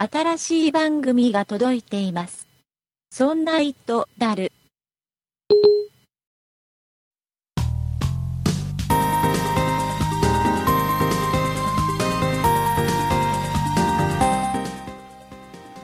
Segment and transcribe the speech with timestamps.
[0.00, 2.46] 新しい番組が届いています。
[3.10, 4.52] そんな糸だる。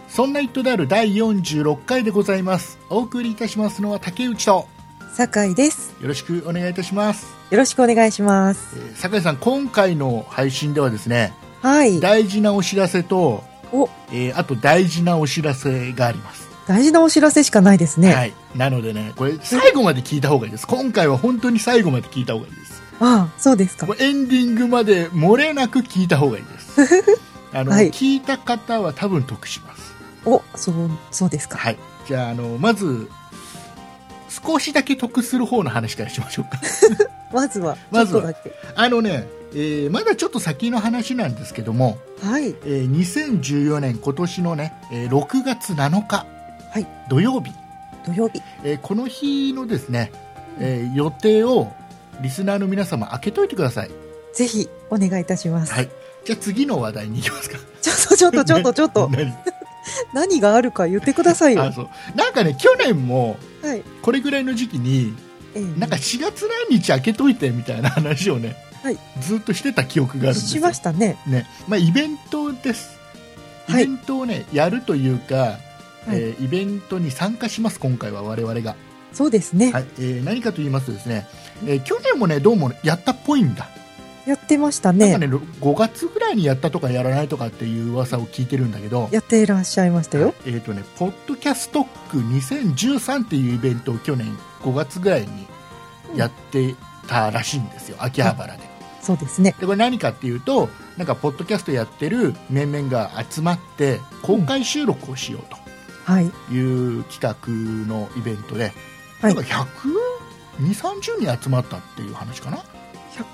[0.08, 2.78] そんな糸である第46回でございます。
[2.90, 4.68] お送りいたしますのは竹内と、
[5.12, 5.92] 酒井です。
[6.00, 7.26] よろしくお願いいたします。
[7.50, 8.76] よろしくお願いします。
[8.76, 11.98] えー酒井さん、今回の配信ではですね、はい。
[11.98, 13.42] 大事なお知らせと、
[13.74, 16.48] お、えーあと大事なお知らせがあります。
[16.66, 18.14] 大事なお知らせしかないですね。
[18.14, 18.32] はい。
[18.54, 20.66] なのでね、これ最後まで聞いた方がいいです。
[20.66, 22.82] 今回は本当に最後まで聞いた方がいいです。
[23.00, 27.18] ああ、そうですかエンディングまで漏れなく聞いた方がいいです。
[27.52, 29.94] あの、はい聞いた方は多分得します。
[30.24, 31.58] お、そう、そうですか。
[31.58, 31.78] はい。
[32.06, 33.08] じゃあ、あの、まず、
[34.28, 36.60] 少しだけ得する方の話からしましょうか。
[37.32, 38.32] まずは、まずは。
[38.74, 42.48] あのね、えーまだちょっと先の話なんですけども、はい。
[42.64, 46.26] えー2014年今年のね、えー6月7日、
[46.70, 47.52] はい土曜日、
[48.06, 48.42] 土曜日。
[48.64, 50.12] えーこの日のですね、
[50.58, 51.72] えー予定を
[52.20, 53.90] リスナーの皆様開けといてください。
[54.34, 55.72] ぜひ、お願いいたします。
[55.72, 55.88] はい。
[56.24, 57.58] じゃあ次の話題に行きますか。
[57.80, 59.32] ちょっと、ちょっと、 ちょっと、ちょっと、何？
[60.14, 61.62] 何があるか言ってくださいよ。
[61.64, 63.82] あそうなんかね、去年もはい。
[64.02, 65.23] これぐらいの時期に、ええ
[65.60, 68.98] なんか4月何日開けといてみたいな話をね、はい。
[69.20, 70.60] ずっとしてた記憶があるんですよ。
[70.60, 71.16] しましたね。
[71.26, 71.46] ね。
[71.68, 72.98] まあ、イベントです、
[73.68, 73.86] イはい。
[73.86, 75.58] ベントを、ねやるというか、
[76.08, 78.76] えーイベントに参加します、今回は我々が、
[79.12, 79.70] そうですね。
[79.72, 79.86] はい。
[79.98, 81.26] えー何かと言いますとですね、
[81.66, 83.68] えー去年もねどうもやったっぽいんだ、
[84.26, 85.10] やってましたね。
[85.12, 90.34] なんかね5月ぐらいにやったとかやらないとかっていう噂を聞いてるんだけど、やっていらっしゃいましたよ。
[90.46, 95.46] えーとね、ポッドキャストック2013っていうイベントを去年5月ぐらいに
[96.16, 96.74] やって
[97.06, 98.62] たらしいんですよ、秋葉原で。
[99.02, 99.54] そうですね。
[99.58, 105.42] でこれ何かっていうとなんかポッドキャストやってる面々が集まって公開収録をしよう
[106.04, 106.30] はい。
[106.30, 107.36] という企画
[107.88, 108.72] のイベントで、
[109.20, 109.66] はいなんか
[110.60, 112.58] 12030人集まったっていう話かな、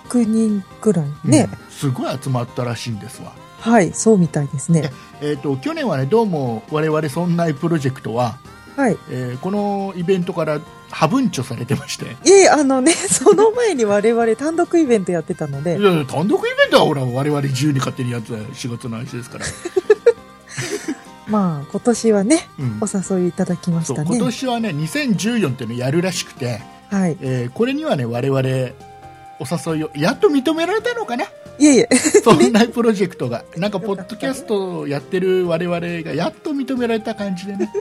[0.09, 1.49] 100人くらいね。
[1.53, 3.95] うんすごい集まったらしいんですわ、はい。
[3.95, 4.91] そうみたいですね。
[5.23, 8.39] えー、と去年はねどうも我々そんなプロジェクトは、
[8.77, 8.99] はい。
[9.11, 19.47] えーこのイベントからハブンチョされてましていえ、あのね、 その前に我々単独イベントやってたのでい、や単独イベントはほら我々自由に勝手にやってた仕事の話ですから、
[21.29, 24.09] まあ、今年はね、うんお誘いいただきましたね。
[24.11, 27.17] 今年はね2014っていうのをやるらしくて、はい。
[27.21, 28.41] えーこれにはね我々
[29.41, 31.25] お誘いをやっと認められたのかな？
[31.59, 31.89] いえいえ、
[32.23, 33.45] そんなプロジェクトが。
[33.57, 37.71] なんかポッドキャストをやってる我々がやっと認められた感じでね、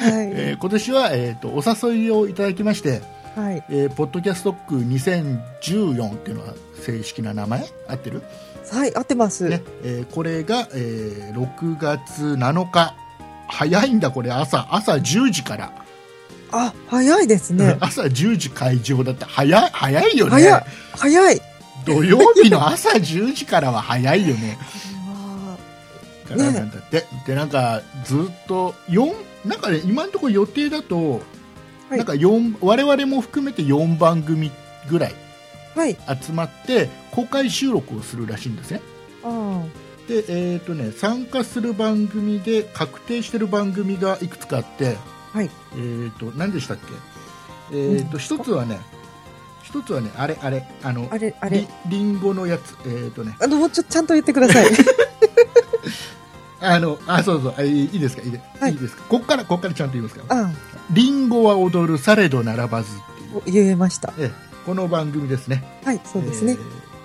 [0.00, 0.30] はい。
[0.32, 3.02] えー今年は、えー、とお誘いをいただきまして、
[3.34, 3.62] はい。
[3.70, 7.64] えーポッドキャストック2014っていうのは正式な名前？
[7.88, 8.22] 合ってる、
[8.72, 9.48] はい、合ってます。
[9.48, 9.62] ね。
[9.84, 12.94] えーこれが、えー6月7日。
[13.48, 14.32] 早いんだこれ。
[14.32, 15.72] 朝朝10時から、
[16.56, 17.76] あ、早いですね。
[17.80, 20.64] 朝10時会場だって早い早いよね早い。
[20.96, 21.42] 早い。
[21.84, 24.58] 土曜日の朝10時からは早いよね。
[25.08, 25.56] あ
[26.28, 29.12] からなんだって、でなんかずっと4
[29.44, 34.50] なんかね今のところ予定だと、はいなんか4我々も含めて4番組
[34.88, 35.14] ぐらい。
[36.24, 38.80] 集まって公開収録をするらしいんですね。
[39.22, 39.62] あ
[40.08, 44.96] でえーとね参加する番組で確定してる番組がいくつかあって、
[45.36, 45.50] はい。
[45.74, 46.76] えーと何でしたっ
[47.70, 47.76] け？
[47.76, 48.80] えーと一つはね
[49.62, 51.68] 一つはねあれあれあのあれ、あれり。
[51.88, 54.66] りんごのやつえーとねあの、もうちょ、ちゃんと言ってください。
[56.60, 59.02] あの、あ、そうそう、あいいですか、いいで,、はいい、いですか？
[59.08, 60.22] こっから、こっからちゃんと言いますか？
[60.34, 60.46] ら。
[60.46, 60.50] あ
[60.90, 64.12] リンゴは踊る、されど並ばずっていう、言えました。
[64.18, 65.80] ええこの番組ですね。
[65.84, 66.54] はい、そうですねえ。
[66.56, 66.58] ー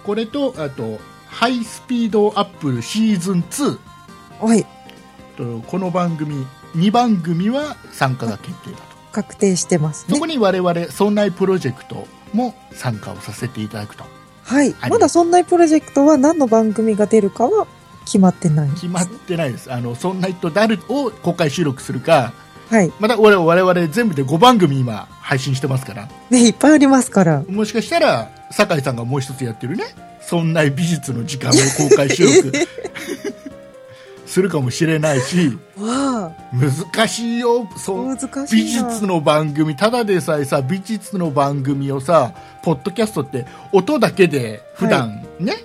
[0.06, 3.78] これと、あと、ハイスピードアップルシーズン2
[4.40, 4.66] はい。
[5.38, 8.84] と、この番組、2番組は参加が決定だと。
[9.12, 10.26] 確定してますねそこ。
[10.26, 14.06] に我々、そんないプロジェクトも参加をさせていただくと。
[14.44, 14.88] はいは。
[14.88, 17.68] いまだそんなプロジェクトは何の番組が出るかは
[18.06, 18.70] 決まってない。
[18.72, 19.72] 決まってないです。
[19.72, 22.34] あの、そんないと誰を公開収録するか、
[22.70, 22.94] はい。
[23.02, 27.44] また我々我々全部で5番組今配信してますから、ね、いっぱいありますから。
[27.50, 29.86] もしかしたら酒井さんがもう一つやってるね
[30.22, 31.54] そんな美術の時間を
[31.90, 32.52] 公開収録
[34.32, 35.60] するかもしれないし
[36.54, 38.18] 難しいよそう。
[38.50, 42.34] 美術の番組ただでさえさ美術の番組をさ
[42.64, 45.56] ポッドキャストって音だけで普段ね、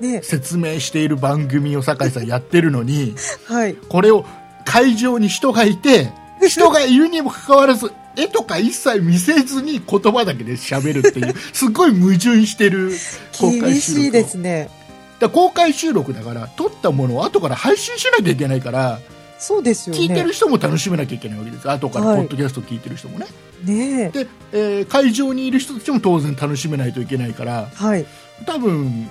[0.00, 3.14] ね、説明している番組を酒井さんやってるのに
[3.48, 3.74] はい。
[3.74, 4.26] これを
[4.66, 6.12] 会場に人がいて
[6.46, 12.92] 人がいるにもかかわらず絵とか一切見せずに言葉だけで喋るっていうすごい矛盾してる
[13.38, 14.83] 公開収録を 厳しいですね。
[15.24, 19.00] だら公開収録だから撮ったものを後から配信しなきゃいけないから
[19.38, 20.00] そうですよね。
[20.00, 23.26] 聞いてる人も楽しめなきゃいけないわけです後からポはいッドキャスト聞いてる人もね、
[23.64, 24.10] ねえ。
[24.10, 28.06] で、えー会場にいる人たちも当然楽しめないといけないからはい。
[28.46, 29.08] 多分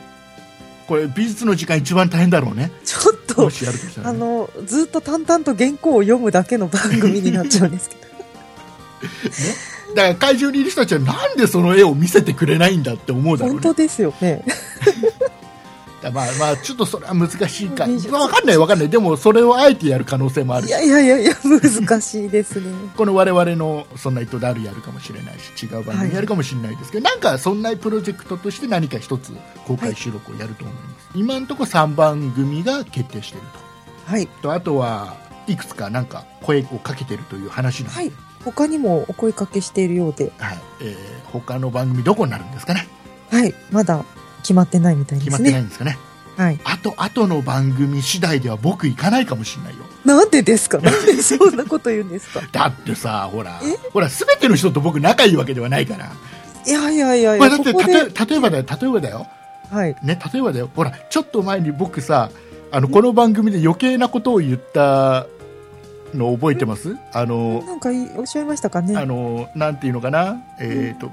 [0.88, 3.52] これ美術の時間一番大変だろうねちょっとね、
[4.04, 8.02] あの、ずっと淡々と原稿を読むだけの番組になっちゃうんですけど。
[9.96, 14.44] だから会場にいる人たちはなんでその絵を見せてくれないんだって思うだろうね本当ですよね。
[16.12, 22.72] まあまあちょっとそれは難しいか美術わかんないわかんないでもそれをあえてやる可能性もあるいやいやいやいや、難しいですね。
[22.96, 29.34] この我々の「そんな糸である」やるかもしれないし違う番組やるかもしれないですけど、なんかそんなプロジェクトとして何か一つ
[29.68, 33.48] 公開収録をやると思います、今のところ3番組が決定している
[34.06, 34.28] はい。
[34.28, 35.16] ととあとは
[35.48, 38.12] いくつかなんか声をかけてるという話なんで、はい。
[38.44, 42.88] 他にもお声かけしているようで、はいえー他の番組どこになるんですかね
[43.32, 43.56] はい。
[43.72, 44.06] まだ
[44.44, 45.66] 決まってないみたいで決ますってないね。
[45.66, 45.98] んですかね。
[46.38, 46.60] はい。
[46.64, 49.84] あとあとの番組次第では僕行かないかもしれないよ。
[50.06, 50.78] なんでですか？
[50.80, 51.14] なんで？
[51.22, 52.42] そんなこと言うんですか？
[52.52, 53.78] だってさほらえ？
[53.92, 56.12] ほら全ての人と僕仲いいわけではないから。
[56.66, 59.28] いやいやいやいや、だってここで、例え例えばだよ例えばだよ。
[59.70, 59.96] はい。
[60.04, 60.70] ね例えばだよ。
[60.76, 62.32] ほらちょっと前に僕さ
[62.72, 65.28] あのこの番組で余計なことを言った
[66.16, 66.96] の覚えてます？
[67.14, 68.98] あのなんかいおっしゃいましたかね？
[68.98, 70.42] あのなんていうのかな？
[70.60, 71.12] えっ、と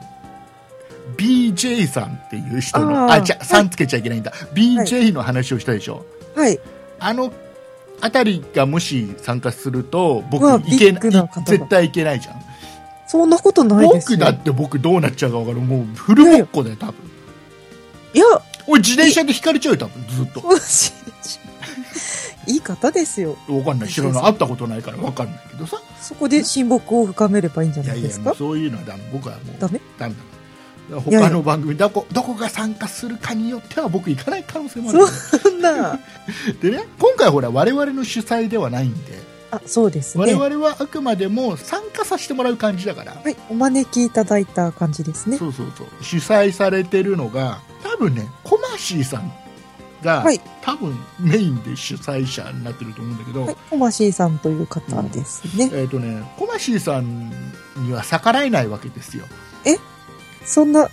[1.17, 6.05] BJ さんっていう人のあじゃさんつけちゃいけないんだ、BJ の話をしたでしょ、
[6.35, 6.59] はい。
[6.99, 7.33] あの
[8.01, 11.47] あたりがもし参加すると僕いけなビッグな方が。
[11.47, 12.43] 絶対いけないじゃん。
[13.07, 14.19] そんなことないですよ。
[14.19, 15.61] 僕だって僕どうなっちゃうか分かる。
[15.61, 16.95] もうフルボッコだよ多分。
[18.15, 18.25] いや、
[18.67, 20.43] 俺自転車で引かれちゃうよ多分ずっと。
[22.47, 23.37] いい方ですよ。
[23.47, 23.89] 分かんない。
[23.89, 25.81] 知らない会ったことないから分かんないけどさ。
[26.01, 29.03] そこで親睦を深めればいいんじゃいやいやないですかもうそういうのはダメ。
[29.13, 29.81] 僕はもうダメ？
[29.99, 30.15] ダメ
[30.99, 35.99] 他の番組どこどこが参加するかによっては僕行かない可能性もあるそんな。
[36.61, 40.39] でね今回ほら我々の主催ではないんであ、そうです我ね。
[40.39, 43.37] 々はあくまでも参加させてもらう感じだから、はい。
[43.49, 45.39] お招きいただいた感じですね。
[45.39, 49.33] そうそうそう主催されてるのが多分ねコマシーさん
[50.03, 53.57] が、はい多分メインで主催者になってると思うんだけど、はい。
[53.71, 55.71] おましーさんという方ですね。
[55.73, 57.31] えっ、とねコマシーさん
[57.77, 59.25] には逆らえないわけですよ
[60.45, 60.89] そんな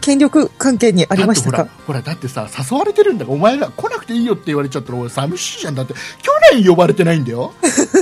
[0.00, 1.68] 権力関係にありましたか？
[1.86, 5.74] ほらだってさ誘われてるんだからお前ら来なくていいよって言われちゃったら俺寂しいじゃん。
[5.74, 7.52] だって去年呼ばれてないんだよ。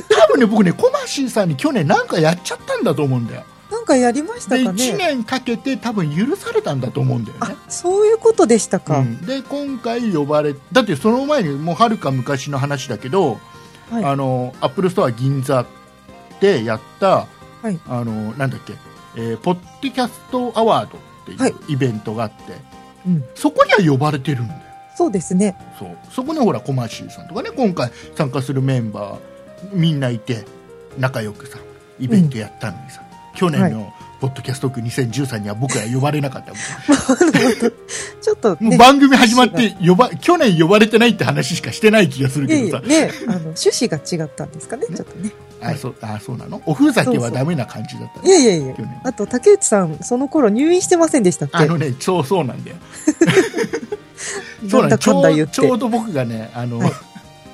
[0.09, 3.45] 多分ね僕ねコマシーさんに去年なんかやっちゃったんだと思うんだよ。
[3.71, 7.41] なんかやりましたでかね？1年かけて多分許されたんだと思うんだよね。
[7.53, 9.01] あ、そういうことでしたか。
[9.01, 13.41] うん、で今回呼ばれだってその前にもうはるか昔の話だけど、
[13.91, 14.05] はい。
[14.05, 15.67] あのアップルストア銀座
[16.41, 17.27] でやった、
[17.63, 17.79] はい。
[17.89, 18.75] あのなんだっけ、
[19.19, 22.37] えーポッドキャストアワードってはいいうイベントがあって、
[23.07, 23.25] うん。
[23.35, 24.61] そこには呼ばれてるんだよ
[24.97, 25.57] そうですね。
[25.79, 29.19] そうそこにほらコマーシーさんとかね今回参加するメンバー
[29.73, 30.45] みんないて
[30.99, 31.59] 仲良くさ
[32.01, 33.03] イベントやったのにさ、
[33.35, 36.53] 去年のポッドキャスト区2013には僕は呼ばれなかった
[38.21, 38.79] ちょっともうね。
[38.79, 45.31] 番組始まって呼ば去年呼ばれてないって話しかしてない気がするけどさね、あの、趣旨が違ったんですかね、ねちょっとね。
[45.61, 46.63] あそうあそうなの？
[46.67, 48.75] おふざけはダメな感じだったねいやいやいや。
[49.05, 51.57] あと、竹内さん、その頃入院してませんでしたっけ？
[51.59, 52.77] あのねそうそうなんだよ。
[54.69, 56.93] そうなんんだちょちょうど僕がねあの、はい。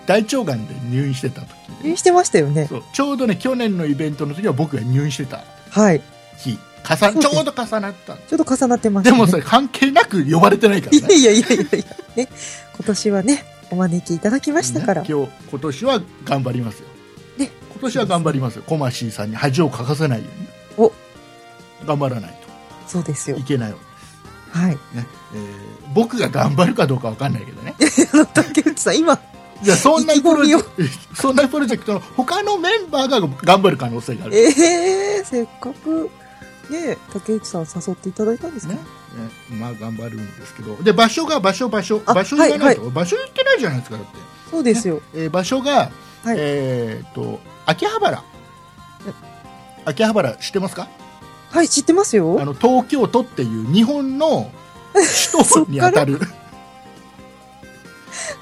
[0.06, 1.48] 大腸がんで入院してた時。
[1.82, 2.66] 入院してましたよね。
[2.66, 2.82] そう。
[2.92, 6.02] ちょうどね去年のイベントの時は僕が入院してたはい。
[6.38, 9.16] 日重ちょうど重なったちょっと重なってましたね。
[9.16, 11.66] でもそれ関係なく呼ばれてないからいねやいやいやいやいや、
[12.16, 12.28] ね。
[12.76, 15.00] 今年はね、お招きいただきましたから。
[15.00, 16.93] ね今日今年は頑張りますよ、ね
[17.74, 18.62] 今年は頑張りますよ。
[18.66, 20.26] コマシーさんに恥をかかせないよ
[20.78, 20.92] うにお。
[21.86, 22.38] 頑張らない
[22.86, 23.36] そうですよ。
[23.36, 23.44] とい。
[23.44, 23.78] けないわ
[24.52, 24.72] はい。
[24.72, 27.74] けですね、えー僕が頑張るかどうかわかんないけどね。
[28.34, 29.16] 竹内さん、今、
[29.62, 30.82] じゃあそんなプロジェ意クト
[31.22, 34.36] そんなプロジェクトの他のメンバーが頑張る可能性がある。
[34.36, 36.10] ええせっかく、
[36.70, 38.74] ね、竹内さん誘っていただいたんですか？
[38.74, 40.76] ね、ねまあ頑張るんですけど。
[40.82, 42.02] で場所が場所場所。
[42.06, 44.10] あ場所言わないと、場所言ってないじゃないですかだって、
[44.50, 45.00] そうですよ。
[45.14, 45.90] えー場所が、
[46.24, 46.36] はい。
[46.38, 48.22] えーっと秋葉原。
[49.84, 50.88] 秋葉原知ってますか？
[51.50, 52.40] はい、知ってますよ。
[52.40, 52.44] あ。
[52.44, 54.50] の東京都っていう日本の
[55.32, 56.18] 首都 にあたる。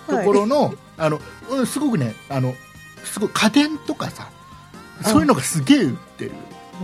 [0.07, 0.27] と はい。
[0.27, 1.21] ころの,、あの
[1.51, 2.55] うんすごくねあの
[3.05, 4.29] すごい家電とかさ
[5.03, 6.33] そういうのがすげえ売ってる。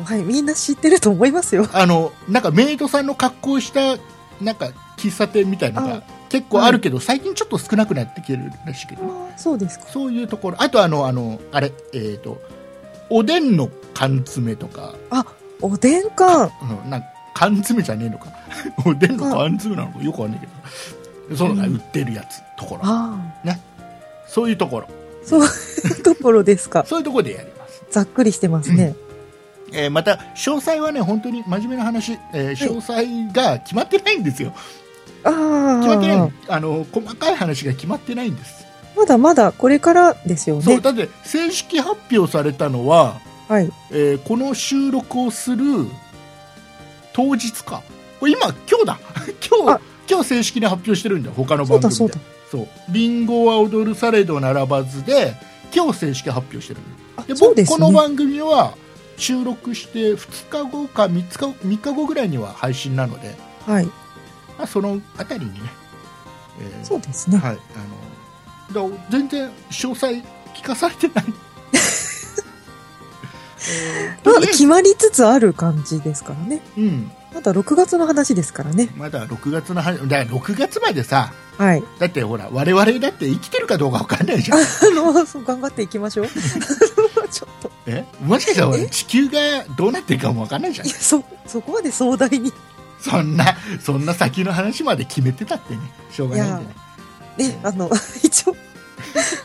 [0.04, 1.68] はい、みんな知ってると思いますよ。
[1.72, 3.96] あのなんかメイドさんの格好をした
[4.40, 9.02] なんか喫茶店みたいなのがあ結構あるけど、最近ちょっと少なくなってきてるらしいけど。
[9.02, 9.86] ねああ、そうですか。
[9.88, 10.62] そういうところ。
[10.62, 12.40] あとあのあのあれえっ、と
[13.10, 14.94] おでんの缶詰とか。
[15.60, 16.50] おでん缶。
[16.84, 18.26] うんなんか缶詰じゃねえのか。
[18.84, 20.02] おでんの缶詰なのか。
[20.02, 20.46] よくわかんないけ
[21.30, 21.36] ど。
[21.36, 22.80] そういうのが売ってるやつ、ところ。
[22.84, 23.18] あ
[24.26, 24.86] そういうところ。
[24.86, 24.88] あ、
[25.24, 25.46] そうい
[26.00, 26.84] うところですか。
[26.86, 28.94] そういうところでやります、ざっくりしてますね。
[29.72, 34.52] えーまた詳細はね本当に真面目な話、えー詳細が決まってないんですよ。
[34.54, 34.60] あ
[35.24, 40.62] 決まってないあ、あの細かい話が決まってないんです、まだまだこれからですよね。
[40.62, 43.70] そうだって正式発表されたのは、はい。
[43.90, 45.64] えーこの収録をする
[47.12, 47.82] 当日か
[48.20, 48.98] これ今今日だ
[49.48, 52.18] 今日あ今日正式に発表してるんだよ他の番組でそうだ。
[52.50, 55.34] そうリンゴは踊るされど並ばずで
[55.74, 56.80] 今日正式発表してる
[57.26, 57.76] でそうですね。
[57.78, 58.74] 僕この番組は
[59.16, 61.22] 収録して2日後か3日
[61.66, 63.88] 3日後ぐらいには配信なので、はい。
[64.58, 65.60] まあ、そのあたりにね、
[66.60, 67.38] えーそうですね。
[67.38, 67.58] はい
[68.72, 70.22] あのだ全然詳細
[70.54, 71.24] 聞かされてない、
[74.24, 76.60] まだ決まりつつある感じですからね。
[76.76, 78.90] うん、まだ6月の話ですからね。
[78.96, 81.84] まだ6月の話だから6月までさはい。
[81.98, 84.62] だってほら我々だって生きてるかどうか分かんないじゃん あ
[84.94, 86.28] の、そう頑張っていきましょう。
[87.30, 87.70] ちょっと。
[87.86, 88.04] え？
[88.20, 92.52] もしかしたら地球がどうなってるかも分かんないじゃんいや、そ、そこまで壮大に。
[93.00, 95.80] そんなそんな先の話まで決めてたってね。
[96.10, 96.88] しょうがないんでね
[97.38, 97.88] ね、あの、
[98.22, 98.56] 一応、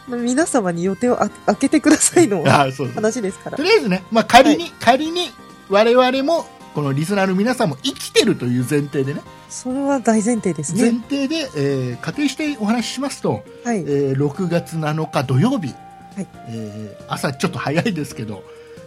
[0.07, 2.43] 皆様に予定をあ開けてくださいの
[2.95, 3.57] 話ですから。
[3.57, 3.63] と。
[3.63, 5.31] りあえずね、まあ、仮に、仮に
[5.69, 9.21] 我々もこのリスナーの皆さんも生きてるという前提でね。
[9.49, 11.01] それは大前提です前ね。
[11.07, 13.79] 提で、えー仮定してお話ししますと、はい。
[13.81, 15.67] えー6月7日土曜日、
[16.15, 16.27] はい。
[16.49, 18.43] えー朝ちょっと早いですけど、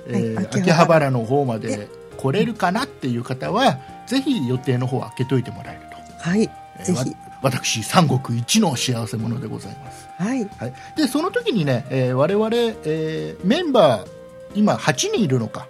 [0.09, 1.11] えー秋葉原。
[1.13, 6.51] の方まで来れるかなっていう方はぜひ予定の方を開けといてもらえると、はい。
[6.79, 6.99] えーぜひ。
[7.11, 10.49] わ私三国一の幸せ者でございます、はい。
[10.59, 12.49] はい、でその時にね、えー我々、
[12.85, 14.09] えーメンバー
[14.55, 15.69] 今8人いるのか。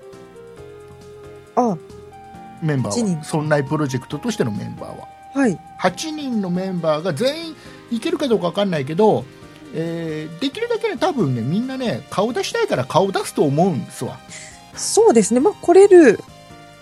[1.57, 1.77] あ、
[2.63, 5.09] メンバ8人ーはそんなプロジェクトとしてのメンバーは。
[5.35, 5.59] はい。
[5.81, 7.57] 8人のメンバーが全員
[7.91, 9.25] いけるかどうか分かんないけど、
[9.75, 14.19] えーできるだけね多分ねみんなね顔出したいから顔出すと思うんですわ、
[14.75, 15.41] そうですね。
[15.41, 16.21] まあ、来れる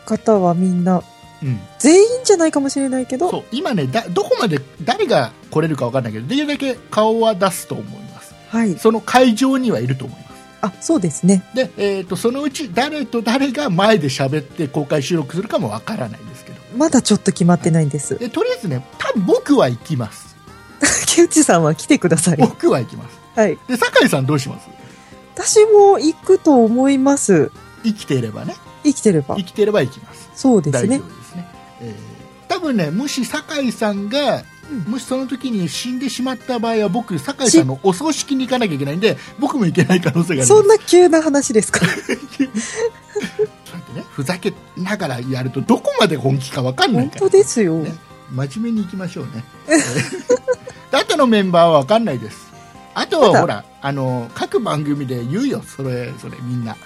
[0.04, 1.02] 方はみんな、
[1.44, 8.78] うん、全員じゃないかもしれないけど、そう今ねだどこまで誰が来れるか分かんないけどできるだけ顔は出すと思いますはい。
[8.78, 11.42] その会場にはいると思いますあ、そうですね。
[11.54, 18.18] で、えー、とそのうち誰と誰が前で喋って公開収録するかも分からないんですけどまだちょっと決まってないんです。
[18.18, 20.34] でとりあえずね多分僕は行きます
[21.06, 22.36] 竹内さんは来てください。
[22.38, 23.58] 僕は行きますはい。
[23.68, 24.68] で酒井さんどうします？
[25.34, 27.50] 私も行くと思います。
[27.84, 29.44] 生きていればね生きてれば生。
[29.44, 30.98] きていれば行きますそうですね。
[30.98, 31.48] ですね、
[31.82, 32.14] えー
[32.46, 34.42] 多分ねもし酒井さんが、
[34.86, 34.92] うん。
[34.92, 40.48] もしその時に死んでしまった場合は僕酒井さんのお葬式に行かなきゃいけないんで僕も行けない可能性があります。
[40.48, 41.80] そんな急な話ですか？
[43.94, 47.20] ねふざけながらやるとどこまで本気か分かんない本から。
[47.22, 47.78] 当ですよ。
[47.78, 47.92] ね
[48.32, 49.44] 真面目に行きましょうね。
[50.92, 52.38] あとのメンバーは分かんないです。
[52.94, 55.62] あとはほらあの各番組で言うよ。
[55.76, 56.76] それそれみんな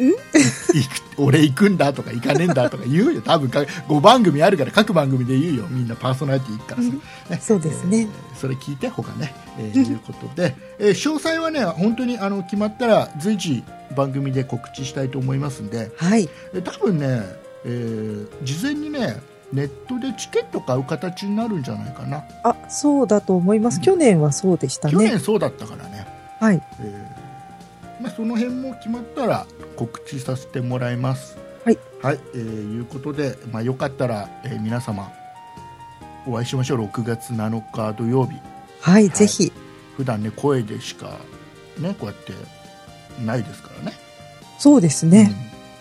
[0.00, 3.20] 行く 俺行くんだとか行かねえんだとか言うよ。
[3.20, 5.66] 多分か5番組あるから各番組で言うよ。
[5.68, 6.94] みんなパーソナリティ行くからさ、うん。
[6.94, 7.40] ね。
[7.42, 7.98] そうですね。
[8.00, 8.08] えー
[8.40, 13.62] それ聞いて他ね、えーいうことで、えー詳細はね本当にあの決まったら随時
[13.94, 15.90] 番組で告知したいと思いますんで。
[15.96, 16.28] はい。
[16.54, 17.22] えー多分ね、
[17.66, 19.20] えー事前にね
[19.52, 23.76] ネットでチケット買う形になるんじゃないかな、あ、そうだと思います。
[23.78, 23.82] うん。
[23.82, 25.10] 去年はそうでした去ね。
[25.10, 26.06] 年そうだったからね、
[26.40, 26.62] はい。
[26.80, 27.19] えー
[28.00, 31.36] まあ、その辺も決まったら告知させてもらいます。
[31.64, 32.40] はい、はいえー
[32.76, 35.12] いうことで、まあ、よかったら、えー皆様
[36.26, 36.84] お会いしましょう。
[36.84, 38.38] 6月7日土曜日。
[38.80, 39.08] はい、い。
[39.10, 39.52] ぜひ。
[39.96, 41.18] 普段ね声でしか
[41.78, 42.32] ねこうやって
[43.24, 43.96] ないですからね。
[44.58, 45.32] そうですね。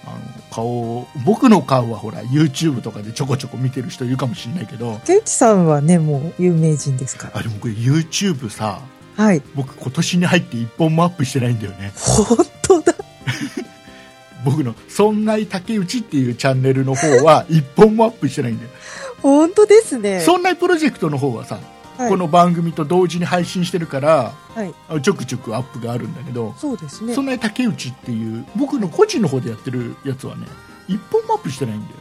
[0.05, 0.11] うん。
[0.11, 0.19] あの
[0.51, 4.93] 顔僕の顔はほら YouTube とかでちょこちょこ見てる人いるかもしれないけど。
[5.05, 7.39] 竹内さんはね、もう有名人ですから。
[7.39, 8.81] あでもこれ YouTube さ
[9.19, 9.41] はい。
[9.53, 12.95] 僕今年に入って一本もアップしてないんだよね本当だ。
[14.45, 18.69] 僕の「そんない竹内」っていうチャンネルの方は一本もアップしてないんだよ、
[19.21, 20.21] 本当ですね。
[20.21, 21.61] そんないプロジェクトの方はさ、は
[22.07, 24.73] いこの番組と同時に配信してるからはい。
[24.87, 27.25] あちょくちょくアップがあるんだけどそうですねそん。
[27.25, 30.47] ない竹内っていう僕の個人の方でやってるやつはね
[30.87, 31.95] 一本もアップしてないんだよ、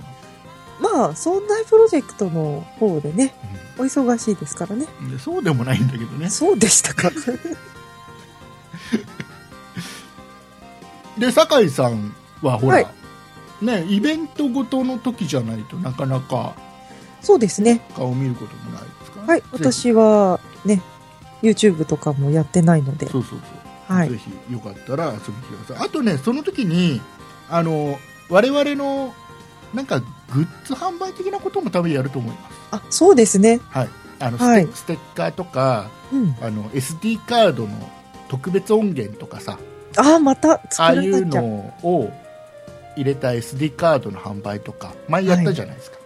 [0.81, 3.35] まあ、そんなプロジェクトの方でね、
[3.79, 4.87] お忙しいですからね。
[5.19, 7.11] そうでもないんだけどねそうでしたか。
[11.19, 12.87] で酒井さんはほら、はい
[13.61, 16.55] ねイベントごとの時じゃないとなかなか
[17.21, 17.81] そうですね。
[17.97, 19.41] 顔見ることもないですから、はい。
[19.41, 20.81] ぜ私はね、
[21.43, 23.13] YouTube とかもやってないのでひ。
[23.13, 27.01] そうそうそう、はいぜひよかったら遊びに来てくださいあとねその時に
[27.49, 29.15] あの我々の
[29.73, 33.61] なんかグッズ販売的なことも多分やると思いますあ、そうですね。
[33.71, 33.89] はい
[34.21, 36.35] あのステ,、はいステッカーとかうん。
[36.43, 37.71] あの SD カードの
[38.29, 39.59] 特別音源とかさ
[39.97, 41.25] ああ、またああいう。
[41.27, 41.41] の
[41.83, 42.13] を
[42.97, 45.99] 入れた SD カードの販売とか前やったじゃないですか、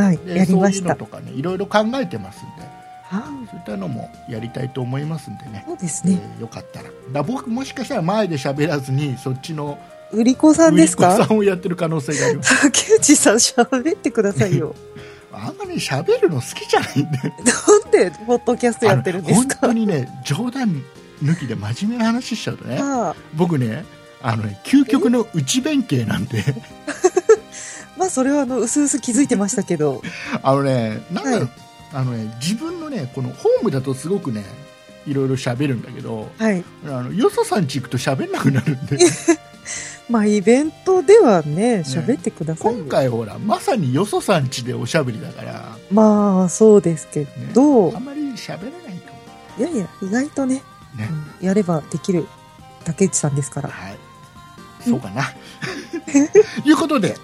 [0.00, 1.06] はい、でやりましたそういうの。
[1.06, 2.66] とかねいろいろ考えてますんで
[3.10, 6.18] あそういったのもやりたいと思いますんでねあ、そうですね。
[6.36, 9.78] えーよかったらだ僕もしかしたら前で喋らずにそっちの
[10.10, 14.74] 売り子さんです売り子かさんをやってる可能性があります 竹内さん喋ってくださいよ。
[15.32, 19.56] あんまり喋るの好きじゃないんで なんで、ポッドキャストやってるんですか？
[19.60, 20.82] 本当にね冗談
[21.22, 23.16] 抜きで真面目な話しちゃうとねああ。
[23.34, 23.84] 僕ね
[24.22, 26.42] あのね究極の内弁慶なんで。
[27.96, 30.02] まあ、それは、あの、うすうす気づいてましたけど。
[30.42, 31.50] あのねなんだろう、はい。
[31.92, 34.44] あのね自分のねこのホームだとすごくね
[35.06, 36.62] いろいろ喋るんだけどはい。
[36.84, 38.98] あのよそさんち行くと喋んなくなるんで
[40.08, 42.80] まあ、イベントではね、喋ってくださいよ。
[42.80, 49.22] 今回ほらまさによそさんちでおしゃべりだから、まあ、そうですけね、ど、あんまり喋れないと思
[49.58, 50.62] いやいや、意外とね、
[50.94, 51.08] うね、
[51.40, 52.26] うんやればできる
[52.84, 53.68] 竹内さんですから。
[53.68, 53.98] はい。
[54.80, 55.24] そうかな。
[56.64, 57.16] いうことで。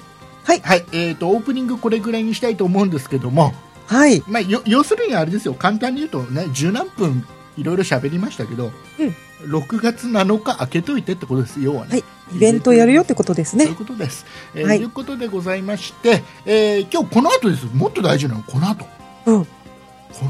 [0.43, 0.61] はい。
[0.61, 0.85] はい。
[0.93, 3.55] えー、とオープニングこれぐらいにしたいと思うんですけども、
[3.87, 4.23] はい。
[4.29, 5.55] まあ、よ要するにあれですよ。
[5.55, 7.27] 簡単に言うとね十何分
[7.57, 9.15] いろいろ喋りましたけど、うん。
[9.51, 11.61] 6月7日開けといてってことです。
[11.63, 13.79] 要はね、はいイベントやるよってことですねそういう。
[13.79, 14.25] ことです。
[14.55, 17.67] えーはいということでございまして、えー今日この後です。
[17.75, 18.87] もっと大事なのこの後。
[19.27, 19.45] うん。
[19.45, 19.51] こ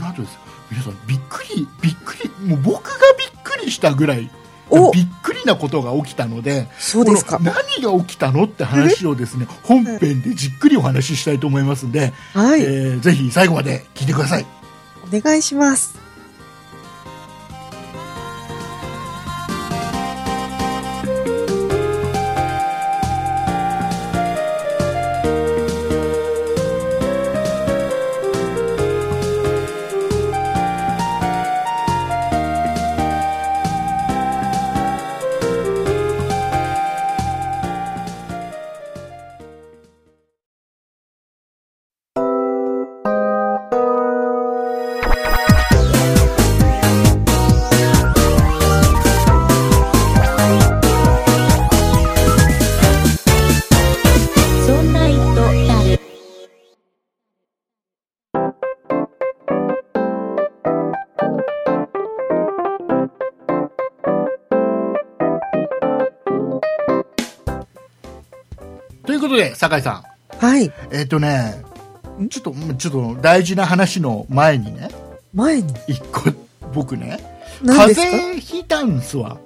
[0.01, 0.39] の後です。
[0.71, 4.31] 皆さんびっくり、びっくり、もう僕がびっくりしたぐらい、
[4.71, 12.63] おびっくりなことが起きたので、そうですか何が起きたのって話をですね、本編でじっくりお話ししたいと思いますんで、はい。
[12.63, 14.47] えーぜひ最後まで聞いてください。
[15.07, 16.04] お願いします。
[69.69, 70.03] 酒井さ
[70.41, 70.45] ん。
[70.45, 70.71] はい。
[70.93, 71.63] えっ、とね
[72.21, 74.91] ん、ちょっと、うんちょっと大事な話の前にね、
[75.33, 75.73] 前に？
[75.87, 76.31] 一個、
[76.75, 77.19] 僕ね、
[77.67, 79.39] 風邪ひいたんすわ。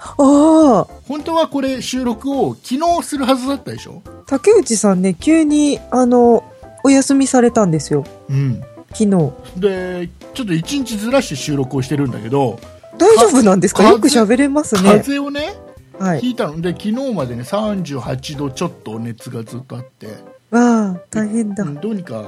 [0.00, 4.02] ああ、本当はこれ収録を昨日するはずだったでしょ？
[4.26, 6.44] 竹内さんね、急に、あの、
[6.84, 8.04] お休みされたんですよ。
[8.28, 8.62] うん。
[8.92, 9.32] 昨日。
[9.56, 12.60] で、ちょっと一日ずらして収録をしてるんだけど、
[12.98, 13.82] 大丈夫なんですか？
[13.84, 14.94] かよく喋れます風ね。
[14.96, 15.54] 邪をね、
[15.98, 16.20] はい。
[16.20, 20.06] ひいたので、昨日までね、38度ちょっと熱がずっとあって、
[20.50, 21.68] わあ、大変だう。
[21.68, 22.24] んどうにか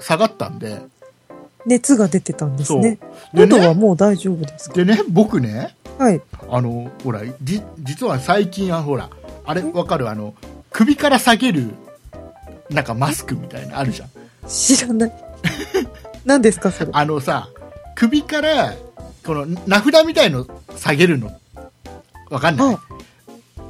[0.00, 0.80] 下がったんで、
[1.64, 2.98] 熱が出てたんですね。
[3.32, 4.74] で喉はね、もう大丈夫ですか？
[4.74, 6.20] でね、僕ね、はい。
[6.50, 9.08] あの、ほら、じ、実は最近はほら、
[9.44, 10.08] あれわかる？
[10.08, 10.34] あの、
[10.72, 11.70] 首から下げる、
[12.70, 14.08] なんかマスクみたいなのあるじゃん。
[14.48, 15.12] 知らない。
[16.26, 16.90] 何ですか、それ？
[16.92, 17.48] あのさ、
[17.94, 18.74] 首から、
[19.24, 21.30] この名札みたいの下げるの、
[22.28, 22.74] わかんない？
[22.74, 22.80] あ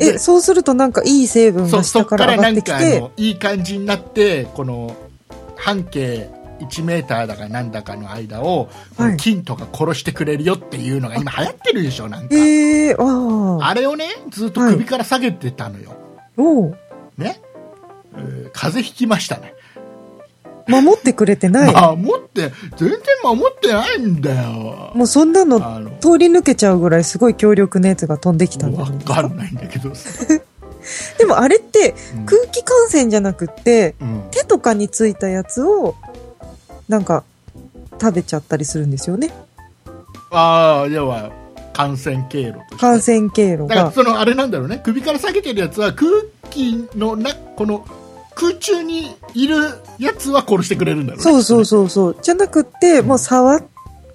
[0.08, 4.96] え、そうするとなんかいい成分そが下そっから上がってきなんかあて、のいい感じになってこの
[5.56, 13.74] 半径1メーターだかなんだかの間を、この菌とか殺してくれるよっていうのが今流行ってるでしょなんか、ええー、あ。
[13.74, 15.96] れをねずっと首から下げてたのよ、
[16.36, 16.78] おう。
[17.16, 17.40] ね、
[18.14, 19.54] えー風邪ひきましたね、
[20.68, 21.74] 守ってくれてない。
[21.96, 24.92] 守って全然守ってないんだよ。
[24.94, 25.60] もうそんなの
[26.00, 30.26] 通り抜けちゃうぐらいすごい強力なやつが飛んできたんじゃわないですかかんないんだけどさ、
[31.18, 32.26] でもあれってうん。
[32.26, 34.22] 空気感染じゃなくって、うん。
[34.30, 35.94] 手とかについたやつを、
[36.88, 37.24] なんか、
[38.00, 39.30] 食べちゃったりするんですよね。
[40.32, 41.30] ああ要は
[41.72, 43.68] 感染経路感染経路が。
[43.68, 44.80] だからそのあれなんだろうね。
[44.82, 46.10] 首から下げてるやつは空
[46.50, 47.86] 気のなこの
[48.34, 49.56] 空中にいる
[49.98, 51.22] やつは殺してくれるんだろうね。
[51.22, 52.16] そうそうそうそう。
[52.22, 53.64] じゃなくって、もう触っ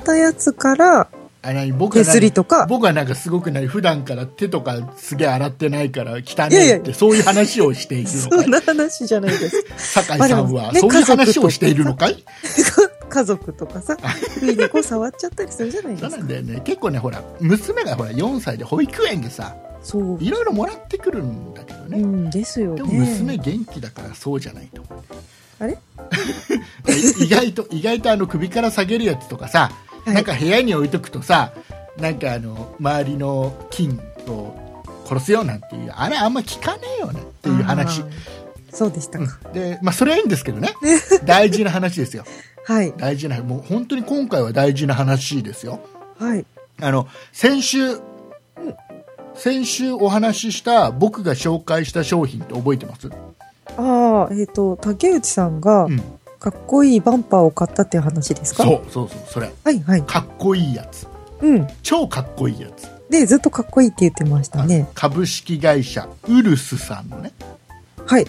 [0.04, 1.08] たやつから、
[1.44, 1.72] あ何？
[1.72, 2.66] 僕は手すりとか。
[2.68, 8.48] 僕はなんかすごくない普段から手とかすげえ洗ってないから汚いってそういう話をしているのそかい？
[8.48, 9.64] んな話じゃないです。
[9.78, 10.74] 酒井さんは。
[10.76, 12.24] そういう話をしているのかい？
[13.10, 13.96] 家族とかさ、
[14.42, 16.18] 不意にこう触っちゃったりするじゃないそうですか。
[16.18, 16.62] なんだよね。
[16.66, 19.56] 結構ねほら娘がほら4歳で保育園でさ
[19.88, 20.18] そう。
[20.24, 23.44] いろいろもらってくるんだけどね、うんですよでも娘ね。
[23.44, 25.04] 元気だからそうじゃないと思う
[25.60, 25.78] あれ？
[27.26, 29.72] 意外と意外とあの首から下げるやつとかさ、
[30.06, 31.52] はいなんか部屋に置いとくとさ
[31.98, 38.04] なんかあの周りの菌を殺すよなんていうあれあんま聞かねえよねっていう話
[38.72, 39.38] そうでしたか。
[39.46, 40.70] うんでまあそれはいいんですけどね
[41.26, 42.24] 大事な話ですよ
[42.66, 42.94] はい。
[42.98, 45.82] 大事なもう本当に今回は大事な話ですよ
[46.20, 46.46] はい。
[46.80, 48.00] あの先週
[49.38, 53.10] 先週お話しした僕が紹介した商品って覚えてます、
[53.78, 56.00] ああ、えっ、と、竹内さんがう、ん、
[56.40, 58.64] かっこいいバンパーを買ったっていう話ですか？
[58.64, 59.52] そうそうそうそれ。
[59.64, 60.04] はいはい。
[60.04, 61.08] かっこいいやつ。
[61.42, 61.68] うん。
[61.84, 62.90] 超かっこいいやつ。
[63.10, 64.88] で、ずっとかっこいいって言ってましたね。
[64.94, 67.32] 株式会社ウルスさんのね。
[68.06, 68.26] はい。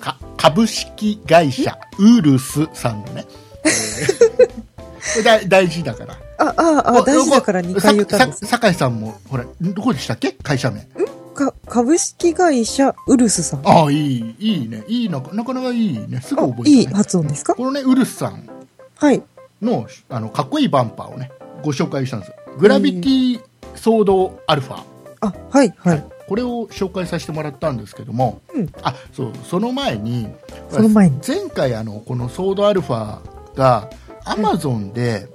[0.00, 3.24] か株式会社ウルスさんのね、
[5.42, 10.32] え 大事だからあ、ああ、あ大事だから2回言ったんですささ酒井さんもほらどこでしたっけ？
[10.32, 10.86] 会社名。
[11.34, 13.68] か、株式会社ウルスさん。
[13.68, 14.84] ああいいいいね。
[14.88, 16.20] いいななかなかいいね。
[16.22, 17.54] すぐあ覚えて、ね、いい発音ですか？
[17.54, 18.48] このねウルスさん。
[18.96, 19.22] はい。
[19.60, 21.30] のあのかっこいいバンパーをね
[21.62, 22.36] ご紹介したんですよ。
[22.58, 23.40] グラビティ
[23.74, 24.82] ソードアルファ、
[25.20, 26.04] あ、はいはい。
[26.28, 28.70] これを紹介させてもらったんですけども、うん。
[28.82, 30.28] あそうその前に
[30.70, 31.20] その前に。
[31.26, 33.20] 前回あのこのソードアルファ
[33.54, 33.90] が
[34.24, 35.28] アマゾンで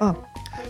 [0.00, 0.16] あ、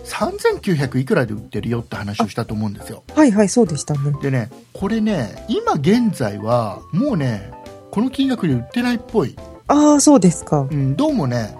[0.05, 3.02] 3900いくらで売ってるよって話をしたと思うんですよ。
[3.14, 4.12] はいはい、そうでしたね。
[4.22, 7.52] でねこれね今現在はもうね
[7.90, 10.66] この金額で売ってないっぽい、ああ、そうですか。
[10.70, 11.55] うん、どうもね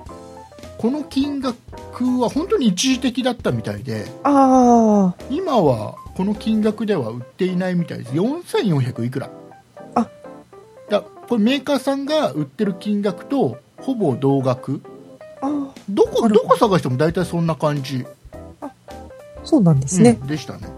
[0.79, 1.57] この金額
[2.21, 8.13] は本当に一時的だったみたいであ今はこの金額では売っていないみたいです。
[8.13, 9.31] 4400いくら。
[9.95, 10.09] あ。
[10.91, 14.83] だこれメーカーさんが売ってる金額とほぼ同額。
[15.41, 16.35] あ、あどこど。
[16.35, 18.09] どこ探しても大体そんな感じ、あ、
[19.45, 20.25] そうなんですねう。
[20.25, 20.69] んでしたね、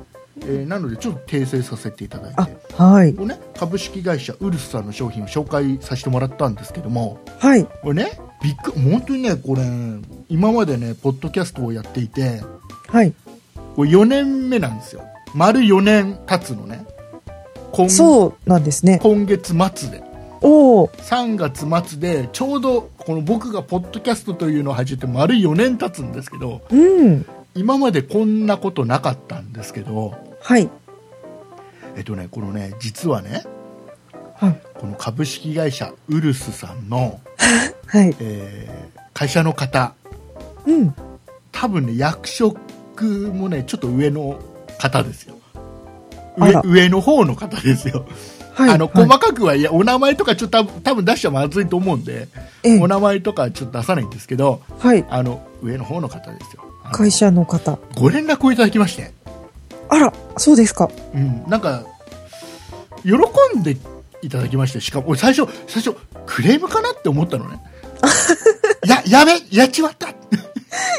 [0.40, 3.14] えーなのでちょっと訂正させていただいてあ、はい。
[3.14, 7.64] これね、株式会社ウルスさんの商品を紹介させてもらったんですけどもはい。
[7.64, 9.62] これねびっく本当にねこれ
[10.28, 12.42] 今までねポッドキャストをやっていて
[12.88, 13.12] はい。
[13.76, 15.02] これ4年目なんですよ
[15.34, 16.86] 丸4年経つのね
[17.72, 19.00] 今そうなんですね。
[19.02, 20.02] 今月末で
[20.40, 27.26] おお、3月末でちょうどこの僕がポッドキャストというのを始めて丸4年経つんですけどうん。
[27.54, 30.68] 今までこんなことなかったんですけどはい。
[31.96, 33.44] えっとねこのね実はね
[34.34, 34.60] はい。
[34.74, 37.20] この株式会社ウルスさんの、
[37.86, 38.14] はい。
[38.20, 39.94] えー会社の方
[40.66, 40.94] うん。
[41.52, 44.40] 多分ね役職もねちょっと上の
[44.76, 45.36] 方ですよ
[46.36, 48.06] 上上の方の方ですよ、
[48.54, 48.70] はい。
[48.70, 52.26] あのはい細かくはいやお名前とかちょっと多分出しちゃまずいと思うんで、
[52.64, 55.06] ええお名前とかちょっと出さないんですけどはい。
[55.08, 56.64] あの上の方の方ですよ
[56.96, 57.78] 会社の方。
[57.96, 59.12] ご連絡をいただきまして、
[59.88, 60.90] あら、そうですか。
[61.14, 61.84] うん、なんか
[63.02, 63.12] 喜
[63.58, 63.76] んで
[64.22, 67.60] いただきましてしかも俺最初最初クレームかなって思ったのね
[68.86, 70.08] ややべやっちまった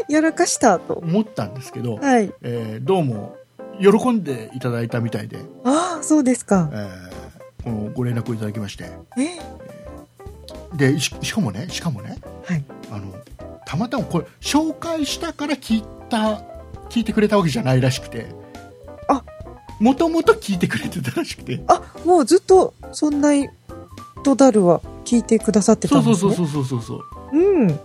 [0.08, 0.93] やらかしたと。
[0.95, 2.31] 思ったんですけど、はい。
[2.43, 3.38] えーどうも
[3.79, 6.69] 喜んでいただいたみたいで、ああ、そうですか。
[6.73, 7.15] えー
[7.63, 9.39] このご連絡をいただきましてえ
[10.77, 12.63] でししかもねしかもねはい。
[12.91, 13.12] あの
[13.65, 16.43] たまたまこれ紹介したから聞いた
[16.89, 18.28] 聞いてくれたわけじゃないらしくて。
[19.08, 19.23] あ。
[19.80, 21.62] もともと聞いてくれてたらしくて。
[21.67, 23.32] あ、もうずっと、そんな
[24.23, 26.47] とダルは聞いてくださってたそうんそうですね。
[26.47, 27.01] そうそうそうそう
[27.32, 27.38] そう。
[27.38, 27.80] うん。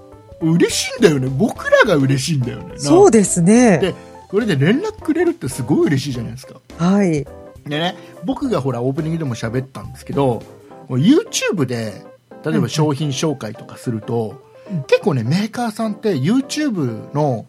[0.54, 1.28] 嬉しいんだよね。
[1.28, 2.78] 僕らが嬉しいんだよね。
[2.78, 3.78] そうですね。
[3.78, 3.94] で
[4.28, 6.60] これで連絡くれるってすごい嬉しいじゃないですか。
[6.78, 7.26] はい。
[7.66, 10.42] でね僕がほらオープニングでも喋ったんですけど
[10.88, 12.02] YouTube で
[12.44, 14.49] 例えば商品紹介とかすると、うん
[14.86, 17.46] 結構ねメーカーさんって YouTube の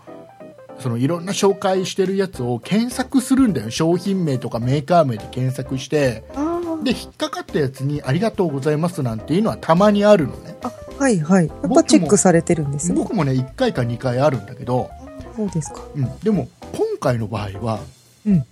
[0.79, 11.47] そのいろんな紹介してるやつを検索するんだよ商品名とかメーカー名で検索してあで引っかかったやつに「ありがとうございます」なんていうのはたまにあるのねあ、はいはい。
[11.47, 12.95] やっぱチェックされてるんですね。
[12.95, 14.91] 僕もね1回か2回あるんだけど、
[15.35, 15.81] そうですか。
[15.95, 17.79] うん、でも今回の場合は、
[18.25, 18.45] うん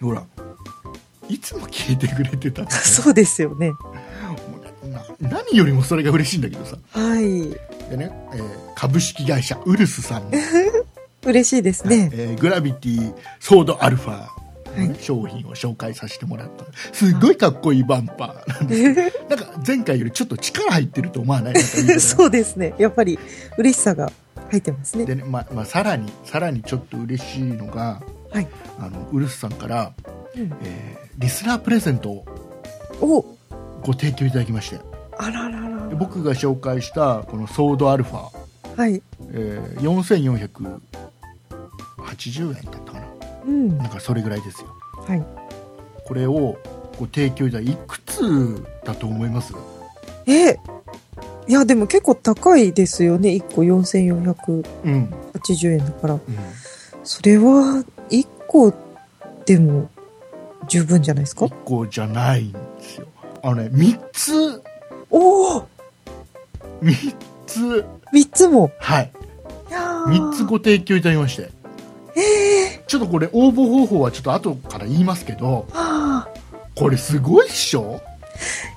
[0.00, 0.24] ほら
[1.28, 3.72] いつも聞いてくれてた そうですよね。
[4.90, 7.24] なな何よりもそれが嬉しいんだけどさはい。
[7.90, 10.30] でね、えー株式会社ウルスさんの、
[11.26, 12.10] 嬉しいですね。
[12.14, 14.26] えーグラビティソードアルファ
[15.00, 21.60] 商品を紹介させてもらったすっごいかっこいいバンパーなんです なんか前回よりちょっと力入ってると思わない？
[22.00, 22.72] そうですね。
[22.78, 23.18] やっぱり
[23.58, 24.10] 嬉しさが
[24.50, 25.04] 入ってますね。
[25.04, 28.00] でね、まあまあ、さらにさらにちょっと嬉しいのが
[28.32, 28.48] はい。
[28.78, 29.92] あのウルスさんから、
[30.36, 32.24] うんえーリスナープレゼントを
[33.02, 33.24] お
[33.82, 34.80] ご提供いただきまして
[35.18, 38.28] あらららで僕が紹介したこのソードアルファ、
[38.76, 39.02] はい。
[39.32, 43.06] えー、4480円だったかな
[43.46, 43.78] うん。
[43.78, 44.68] なんかそれぐらいですよ
[45.06, 45.22] はい。
[46.06, 46.56] これを
[46.98, 49.52] ご提供いただいいくつだと思います？
[50.26, 50.58] え
[51.48, 53.30] いや、でも結構高いですよね。
[53.30, 55.12] 1個4480うん、
[55.72, 56.14] 円だから。
[56.14, 56.20] うん
[57.02, 58.72] それは、1個
[59.46, 59.88] でも
[60.68, 63.06] 十分じゃないですか？1個じゃないんですよ
[63.42, 64.62] あのね3つ。
[65.10, 65.68] おお
[66.82, 68.70] 3つ !3 つも。
[68.78, 69.12] はい。
[69.68, 70.30] いやー。
[70.30, 71.50] 3つご提供いただきまして。
[72.86, 76.28] ちょっとこれ応募方法はちょっと後から言いますけどはあ
[76.76, 78.00] これすごいっしょ？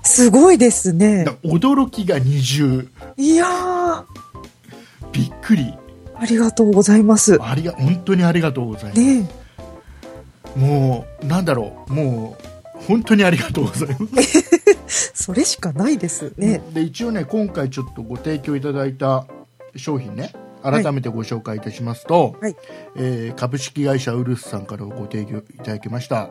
[0.04, 1.24] すごいですね。
[1.26, 1.34] だ。
[1.44, 2.88] 驚きが二重。
[3.18, 4.04] いやー。
[5.12, 5.74] びっくり。
[6.16, 7.42] ありがとうございます。
[7.42, 9.30] ありが本当にありがとうございます、ね
[10.56, 11.94] もうなんだろう。
[11.94, 12.44] もう
[12.88, 14.40] 本当にありがとうございます。
[14.40, 16.62] えそれしかないですね。
[16.74, 19.26] で一応ね今回ちょっとご提供いただいた
[19.76, 22.56] 商品ね改めてご紹介いたしますと、はい。
[22.96, 26.30] えー株式会社ウルスさんからご提供いただきました、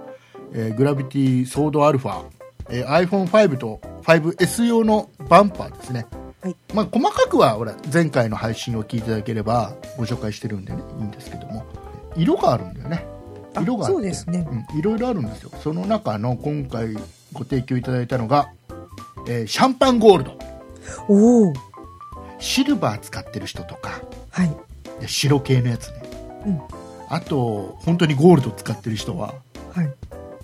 [0.53, 2.25] えーグラビティソードアルファ、
[2.71, 6.07] えー iPhone5 と 5S 用のバンパーですね、
[6.41, 6.57] はい。
[6.75, 11.65] まあ、細かくはほら前回の配信を聞いていただければご紹介してるんでねいいんですけども。
[12.17, 13.07] 色があるんだよね。
[13.07, 13.12] あ
[13.61, 14.47] 色があってそうですね。
[14.73, 16.95] うん、いろいろあるんですよその中の今回
[17.33, 18.49] ご提供いただいたのが、
[19.29, 20.39] えーシャンパンゴールド
[21.09, 21.53] おお
[22.39, 24.57] シルバー使ってる人とかはい。
[25.01, 26.03] で白系のやつね、
[26.47, 26.61] うん
[27.09, 29.35] あと本当にゴールド使ってる人は
[29.75, 29.93] はい。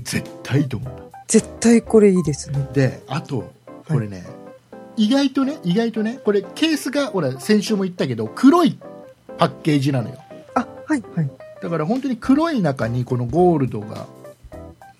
[0.02, 2.68] 絶対いいと思うんだ絶対これいいですね。
[2.74, 3.52] であと
[3.88, 4.24] これね、
[4.96, 8.78] 意外とね意外とねこれケースがほら先週も言ったけど黒い
[9.38, 10.16] パッケージなのよ
[10.54, 11.30] あ、はいはい。
[11.62, 14.06] だから本当に黒い中にこのゴールドが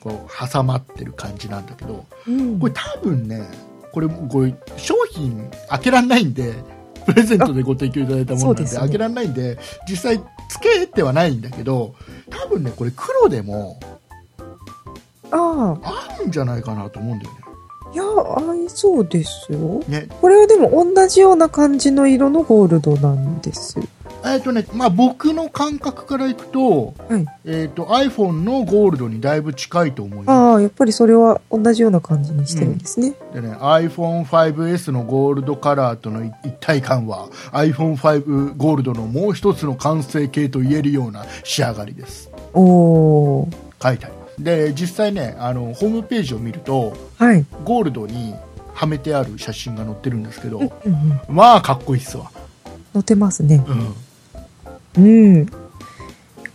[0.01, 2.59] こう挟まってる感じなんだけどうん。
[2.59, 3.43] これ多分ね
[3.93, 6.55] これこれ商品開けられないんで
[7.07, 11.95] プレゼントでご提供いただいたものなんで開けられないんで実際つけてはないんだけど
[12.31, 13.81] 多分ねこれ黒でも
[15.31, 17.39] あ合うんじゃないかなと思うんだよね。
[17.45, 19.83] あ、いや、合いそうですよ。
[19.89, 20.09] ね。
[20.21, 23.85] これはでも同じような感じの色のゴールドなんですよ。
[24.25, 33.15] えっとねまあ、僕の感覚からいくと,、はいえっと iPhone のゴールドにだいぶ近いと思いますああ、やっぱりそれは同じような感じにしてるんですね。
[33.33, 43.49] でね iPhone5S のゴールドカラーとの一体感は iPhone5 ゴールドのもう一つの完成形と言えるような仕上がりですおお
[43.83, 47.45] 書いてありますで実際ねあのホームページを見るとはい。
[47.65, 48.35] ゴールドに
[48.75, 51.21] はめてある写真が載ってるんですけど、うんうん。
[51.29, 52.31] まあかっこいいっすわ、
[52.95, 53.65] 乗ってますね。
[53.67, 53.95] うん、
[54.99, 55.37] うん。
[55.37, 55.47] やっ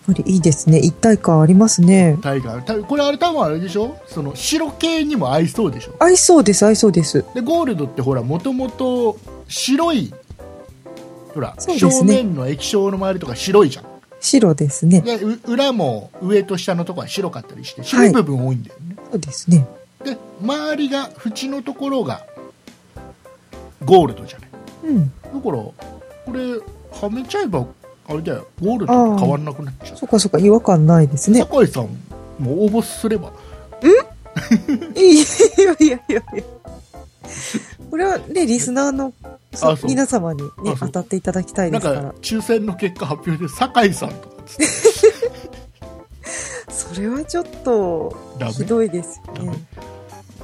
[0.05, 0.79] ぱりいいですね。
[0.79, 2.17] 一体感ありますね。
[2.21, 3.97] タイガーたこれあれ多分あれでしょ？
[4.07, 5.95] その白系にも合いそうでしょ？
[5.97, 7.23] 合いそうです、合いそうです。
[7.33, 10.13] でゴールドってほらもともと白い
[11.33, 13.85] ほら、ね正面の液晶の周りとか白いじゃん
[14.19, 14.99] 白ですね。
[15.01, 19.65] でう裏も上と下のところは白かったりして白い部分多いんだよね、そうですね。
[20.03, 22.25] で周りが縁のところが
[23.85, 24.49] ゴールドじゃない
[24.83, 25.05] うん。
[25.07, 25.73] だからこ
[26.27, 26.59] れ
[26.91, 27.65] はめちゃえば
[28.07, 28.47] あれだよ。
[28.61, 29.97] ゴールドと変わらなくなっちゃう。
[29.97, 31.39] そっかそっか、違和感ないですね。
[31.39, 31.87] 酒井さん
[32.39, 33.31] も応募すれば。
[34.95, 35.17] いやい
[35.65, 36.43] やいやいや。
[37.89, 39.13] これはね、リスナーの
[39.83, 42.13] 皆様にね当たっていただきたいなんかですから。
[42.21, 44.33] 抽選の結果発表で酒井さんとか
[46.69, 48.17] それはちょっと
[48.51, 49.57] ひどいですダよね。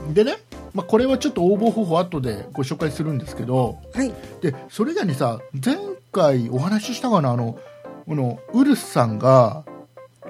[0.07, 0.13] メ。
[0.13, 0.37] でね、
[0.73, 3.77] まあ、これはちょっと応募方法後でご紹介するんですけど。
[3.93, 4.13] はい。
[4.41, 5.75] でそれ以外にさ前
[6.11, 7.59] 回お話ししたかなあの
[8.07, 9.63] このウルスさんが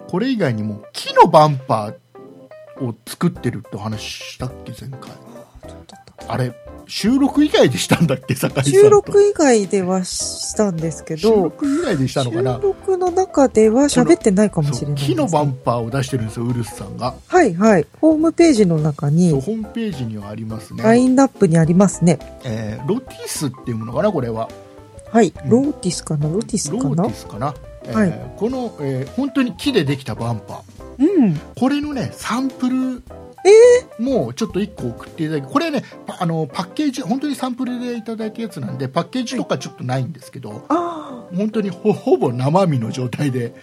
[0.09, 5.11] これ以外にも木のバンパーを作ってるってお話したっけ前回。
[6.27, 6.53] あれ
[6.85, 8.79] 収録以外でしたんだっけ酒井さんと。
[8.81, 12.55] 収録以外ではしたんですけ収ど、録以外でしたのかな？
[12.55, 17.85] 収録の中では喋ってないかもしれないです、そう木のバンパーを出してるんですよウルスさんが、はいはい。
[18.01, 22.17] ホームページの中に、ホームページにはありますね、ラインナップにありますね。
[22.43, 24.49] えーロティスっていうものかなこれは
[25.12, 25.34] はい。
[25.45, 25.50] うん。
[25.50, 26.30] ローティスかな？
[26.30, 28.34] ロティスローかなティスかな、えーはい。
[28.38, 31.22] この、えー本当に木でできたバンパー。
[31.22, 31.39] うん。
[31.56, 33.04] これのねサンプル
[34.00, 43.54] もうちょっと1個送っていただきこれねパあのパッケージ本当にサンプルでいただいたやつなんでパッケージとかちょっとないんですけど、あ本当にほほぼ生身の状態で、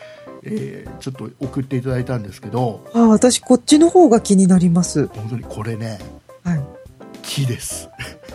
[0.42, 5.06] えーちょっと送っていただいたんですけどあ、私こっちの方が気になります。
[5.08, 5.98] 本当にこれね
[6.42, 6.60] はい。
[7.22, 7.88] 木です、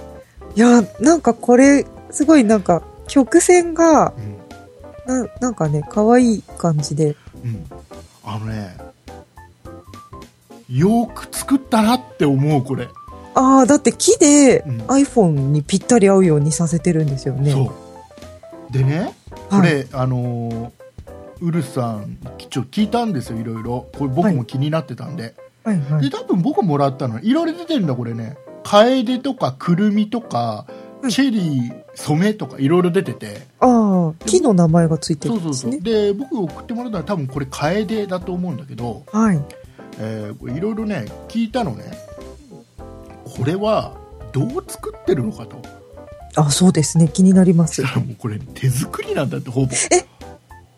[0.56, 4.14] いや、なんかこれ、すごいなんか、曲線が、
[5.08, 5.26] うん。
[5.26, 7.18] ななんかね、可愛い感じで。
[7.44, 7.66] うん、
[8.24, 8.78] あのね
[10.70, 12.88] よく作ったなって思うこれ、
[13.34, 14.82] ああ、だって木でうん。
[14.84, 17.52] iPhone にぴったり合うようにさせてるんですよね。
[17.52, 17.74] そ
[18.70, 18.72] う。
[18.72, 19.14] でね
[19.50, 19.72] こはい。
[19.72, 20.72] れ、あのー
[21.42, 22.20] ウルスさん
[22.50, 23.88] ちょっと聞いたんですよいろいろ。
[23.98, 26.10] これ僕も気になってたんで、はいはい。
[26.10, 27.20] で多分僕もらったの。
[27.20, 28.38] いろいろ出てるんだこれね。
[28.64, 30.68] カエデとかクルミとか
[31.10, 33.48] チェリー染めとかいろいろ出てて。
[33.60, 35.72] ああ、木の名前がついてそうそうそう。
[35.72, 36.08] るんですね。
[36.08, 39.42] で僕送ってもらったのは多分これ楓だと思うんだけどはい。
[40.00, 41.84] えーいろいろね聞いたのね。
[43.38, 43.96] これは
[44.34, 45.62] どう作ってるのかと。
[46.36, 47.10] あ、そうですね。
[47.10, 49.72] 気になりまそすもうこれ手作りなんだってほぼ。
[49.92, 50.06] え？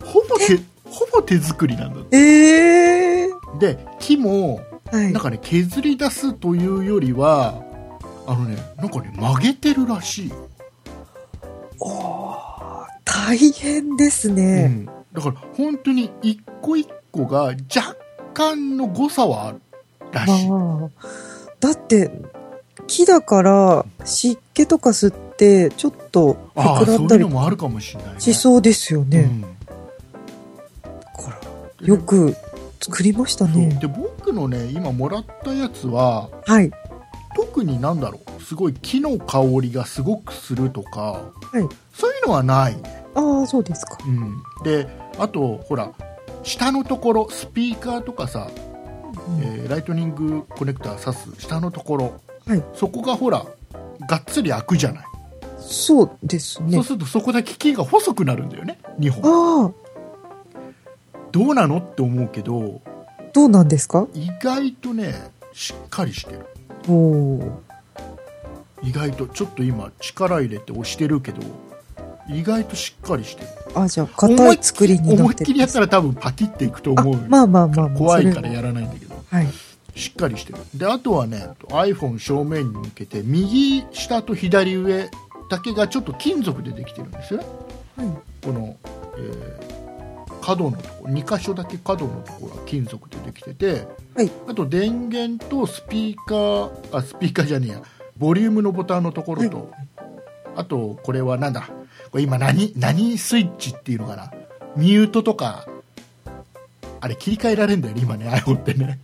[0.04, 0.58] ほぼ手
[0.90, 2.18] ほぼ手作りなんだって。
[2.18, 5.12] ええで木もはい。
[5.14, 5.24] なん。
[5.24, 7.62] かね削り出すというよりは
[8.26, 10.34] あのねなんかね曲げてるらしい、
[11.80, 12.44] おー
[13.04, 14.68] 大変ですうね。
[14.68, 17.96] ん、だから本当に一個一個が若
[18.34, 19.62] 干の誤差はある
[20.12, 21.08] らしい、まあ、
[21.60, 22.12] だって、
[22.88, 29.20] 木だから湿気とか吸って、ちょっと膨らんだりもあるかもしれない、ね、しそうですよね。
[29.22, 29.48] うんだ
[31.24, 31.40] か
[31.82, 32.36] らよく
[32.82, 33.78] 作りましたね。
[33.80, 36.72] で僕のね今もらったやつははい。
[37.54, 38.42] 特になんだろう？
[38.42, 41.70] すごい木の香りがすごくするとか、はい。
[41.94, 44.00] そういうのはないね、ああ、そうですか。
[44.08, 44.88] うん、で
[45.20, 45.92] あとほら
[46.42, 48.50] 下のところスピーカーとかさ、
[49.44, 52.64] えーライトニングコネクター挿す下のところ、はい。
[52.74, 53.46] そこがほら
[54.10, 55.06] がっつり開くじゃない、
[55.60, 56.74] そうですね。
[56.78, 56.84] そう。
[56.84, 59.66] するとそこだけ木が細くなるんだよね2本。
[59.66, 60.60] ああ、
[61.32, 61.78] どうなの？
[61.78, 62.82] って思うけど
[63.32, 64.08] どうなんですか？
[64.16, 65.14] 意外とね
[65.54, 66.48] しっかりしてる。
[68.82, 71.42] 意外とちょっと今力入れて押してるけど
[72.30, 77.98] 意外としっかりしてるあ、じゃあ、硬い作りにな思いっるんですってきりやったら多分パキっていくとあ思う、まあまあまあまあ。
[77.98, 79.48] 怖いからやらないんだけどはい。
[79.96, 85.10] しっかりしてるであとはね iPhone 正面に向けて右下と左上
[85.50, 87.46] だけがちょっと金属でできてるんですよね
[87.98, 88.08] はい。
[88.44, 88.76] この、
[89.18, 89.83] えー
[90.44, 94.30] 角のところ2箇所だけ角のところは金属でできてて、はい。
[94.50, 97.82] あと電源とスピーカーあスピーカーじゃねえや
[98.18, 99.72] ボリュームのボタンのところと、
[100.58, 101.70] あとこれはなんだ
[102.12, 104.34] これ今何何スイッチっていうのかな
[104.76, 105.66] ミュートとか
[107.00, 109.00] あれ切り替えられるんだよね今ね iPhone ってね。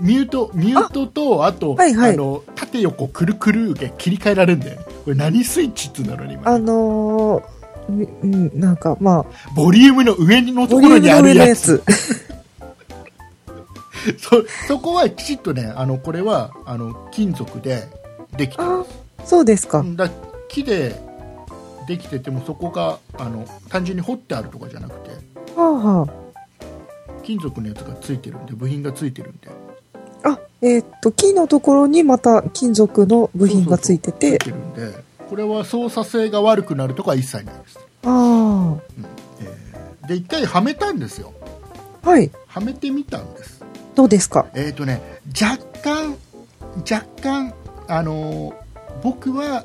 [0.00, 2.14] ミュートミュートとあと、はいはい。
[2.14, 4.86] あの縦横くるくるで切り替えられるんだよね。
[5.04, 7.59] これ何スイッチっていうんだろうね今あねのー、
[8.54, 11.82] なんか、まあ、ボリュームの上のとボころにあるやつ。
[14.18, 17.86] そそこはきちっとねあのこれはあの金属で
[18.36, 19.82] できてまあそうですか。
[19.82, 20.08] すだ
[20.48, 20.98] 木で
[21.86, 25.10] できててもそこがあの単純に彫ってあるとかじゃなくて
[25.54, 25.72] はあ
[26.02, 26.08] は
[27.22, 29.48] 金属のやつがついてるんで部品がついてるんで
[30.24, 30.30] あ。
[30.30, 37.78] あ、えーっと、木のところにまた金属の部品がついてて、ついてるんでこれは操作性が悪くなるとか一切ないです。
[38.04, 38.14] ああ、う
[38.74, 38.82] ん。
[39.40, 41.32] えー、で一回はめたんですよ。
[42.02, 42.30] はい。
[42.48, 43.64] はめてみたんです。
[43.94, 44.46] どうですか？
[44.54, 45.00] えっ、ー、とね
[45.40, 46.16] 若干
[46.78, 47.54] 若干
[47.86, 48.54] あのー、
[49.04, 49.64] 僕は、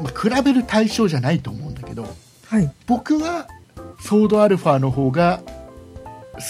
[0.00, 2.06] まあ、比べる対象じゃないと思うんだけど、
[2.46, 3.48] はい、僕は
[4.00, 5.40] ソードアルファの方が
[6.34, 6.44] 好き。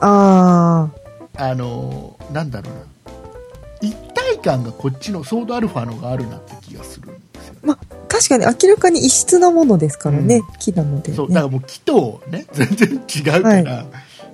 [0.00, 0.88] あ
[1.36, 3.90] ああのー、なんだろうな。
[3.90, 13.86] 1外がこっちのソードアルファのがあるなって気がするんですよ、ね、まあ、確かに明らかに異質なものですからね、うん、木なので、ね、そうだからもう木とね 全然違うから、はい、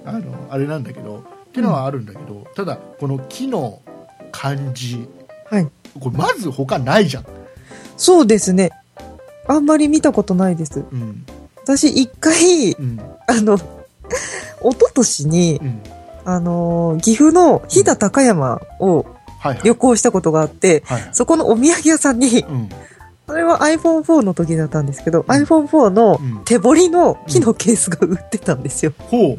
[0.05, 3.81] あのあれなんだけどっていうのはあるんだけど、うん、ただこの木の
[4.33, 5.07] 感じ、
[5.51, 5.69] はい、
[6.01, 7.25] これまず他ないじゃん。
[7.97, 8.73] そうですね。
[9.47, 11.27] あんまり見たことないです、うん、
[11.63, 13.63] 私一回、うん、あの一
[14.73, 15.83] 昨年に、うん、
[16.25, 19.07] あの岐阜の飛騨高山を
[19.45, 19.63] はいはい。
[19.65, 21.15] 旅行したことがあって、はいはい。
[21.15, 22.69] そこのお土産屋さんに、うん。
[23.27, 26.45] それは iPhone4 の時だったんですけど、iPhone4 のうん。
[26.45, 28.93] 手彫りの木のケースが売ってたんですよ。
[28.99, 29.39] ほ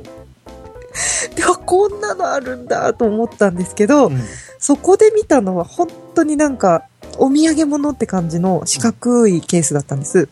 [1.35, 4.21] で、あこんなのあるんだと思ったんですけど、う、うん。
[4.59, 6.83] そこで見たのは本当になんか、
[7.17, 10.29] お土産物って感じの四角いケースだったんです。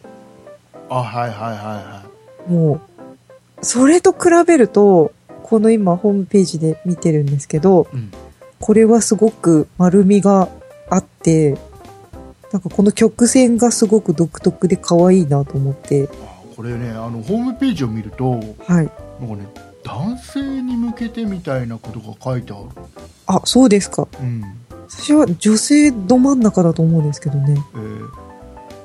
[0.90, 2.04] あはいはいはいは
[2.48, 2.80] も
[3.62, 5.12] う、それと比べると、
[5.44, 8.12] この今ホームページで見てるんですけど、い、うん、
[8.66, 10.48] これはすごく丸みが
[10.90, 11.58] あって、
[12.54, 18.86] なんかこの曲線がすごく独特で可愛いなと思って、あこれねあのホームページを見るとなんかはい。
[18.86, 18.92] ね
[19.84, 22.70] 男性に向けてみたいなことが書いてある、
[23.26, 24.08] あ、そうですか。
[24.22, 24.42] うん
[24.88, 27.62] 私は女性ど真ん中だと思うんですけどね。
[27.74, 28.10] えー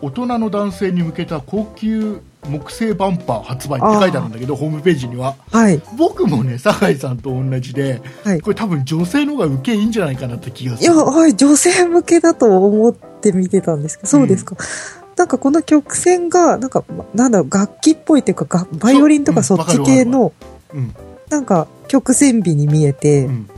[0.00, 5.80] 大人の男性に向けた高級木製バンパー発売って書いてあるんだけどホームページにははい。
[5.96, 8.40] 僕もね酒井さんと同じではい。
[8.40, 14.56] これ多分女性の方が受けいいんじゃないかなって気がするいや、はい、女性向けだと思って見てたんですけど、そうですか。
[15.16, 20.32] なんかこの曲線が、なんか、まなんだろう、楽器っぽいっていうか、がバイオリンとかそうっち系の、
[20.72, 20.94] うん
[21.28, 23.50] なんか曲線美に見えてう、ん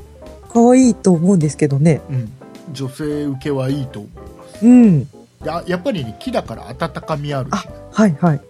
[0.53, 2.01] 可愛いと思うんですけどね。
[2.11, 2.33] うん
[2.73, 5.05] 女性受けはいいと思いますうん。
[5.05, 8.41] であやっぱりね木だから温かみあるしね、はいはい。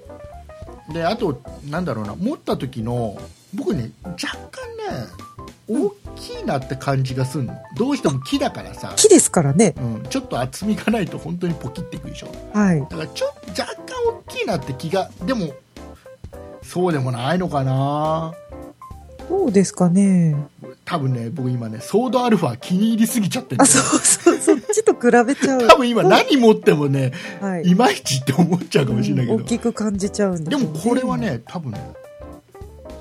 [0.93, 3.17] であとなんだろうな持った時の
[3.55, 5.07] 僕ね若干ね
[5.69, 7.57] 大きいなって感じがするの。
[7.77, 9.75] どうしても木だからさ、木ですからね。
[9.79, 12.29] うん、ちょっと厚みがないと本当にポキっていくでしょ。
[12.53, 12.81] はい。
[12.81, 15.55] だからちょっと若干大きいなって気がでも
[16.63, 18.35] そうでもないのかな。
[19.29, 20.35] どうですかね。
[20.85, 25.67] 多分ね僕今ねソードアルファ気に入りすぎちゃってるあ、そうそう、そっちと比べちゃう。
[25.67, 27.63] 多分今何持ってもねはい。
[27.65, 31.93] いまいちって思っちゃうかもしれないけど、うん大きく感じちゃうんでしょうでもこれはね多分ね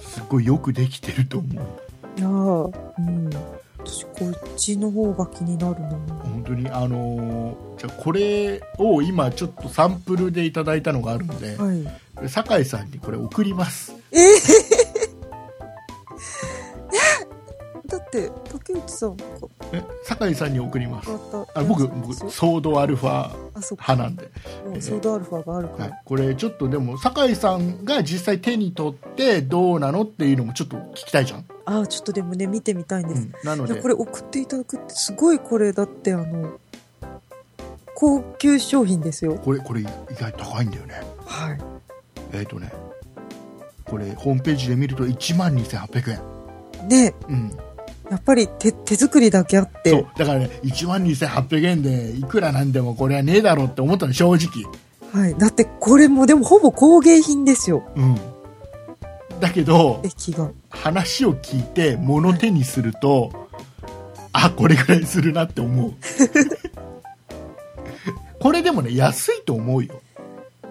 [0.02, 1.54] すごいよくできてると思う
[2.18, 3.30] いやーうん。
[3.82, 5.90] 私、こっちの方が気になるな。
[5.90, 12.30] 本当にあのーじゃあこれを今ちょっとサンプルでいただいたのがあるので、はい。
[12.30, 14.20] 酒井さんにこれ送りますえー、
[17.90, 19.24] だって、竹内さんが
[19.74, 21.10] え酒井さんに送ります
[21.54, 23.30] あ僕や僕ソードアルファ。
[23.72, 24.30] 派なんで、
[24.66, 25.84] もうソードアルファがあるから。
[25.86, 33.22] はい、これちょっとでも酒井さんが実際手に取ってどうなのっていうのもちょっと聞きたいじゃん、あーちょっとでもね、見てみたいんです。
[33.22, 36.60] うん、なのでこれ送っていただくって、すごいこれ、だってあの、
[37.96, 39.36] 高級商品ですよ。
[39.36, 39.86] これこれ意
[40.18, 41.60] 外と高いんだよねはい。
[42.34, 42.72] えっ、とね
[43.86, 47.58] これホームページで見ると1万2800円ね、うん
[48.10, 54.66] やっぱり手手作りだけあって、そうだからね1万2800円でいくらなんでもこれはねえだろうって思ったの正直
[55.12, 55.36] はい。
[55.38, 57.84] だってこれもでもほぼ工芸品ですよ。
[57.96, 58.18] うん
[59.40, 60.04] だけど。
[60.70, 63.50] 話を聞いて物手にすると、
[64.34, 65.94] あこれぐらいするなって思う
[68.40, 70.02] これでもね安いと思うよ、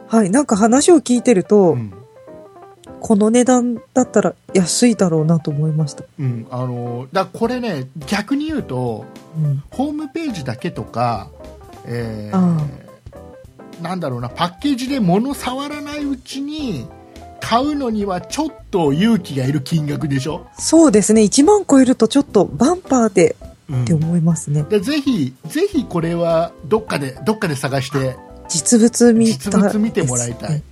[0.07, 0.31] はい。
[0.31, 1.98] なんか話を聞いてると、うん
[3.01, 6.05] この値段だったら安いだろうなと思いました。
[6.19, 9.63] うん、あのだこれね逆に言うとうん。
[9.71, 11.31] ホームページだけとか、
[11.85, 12.89] えーあ
[13.83, 16.89] なんだろうなパッケージで物触らないうちに
[17.41, 21.23] 買うのにはちょっと勇気がいる金額でしょ、そうですね。
[21.23, 23.37] 1万超えるとちょっとバンパーで
[23.71, 24.65] うんって思いますね。
[24.65, 28.17] でぜひぜひこれはどっかでどっかで探して
[28.49, 30.63] 実物見た実物見てもらいたい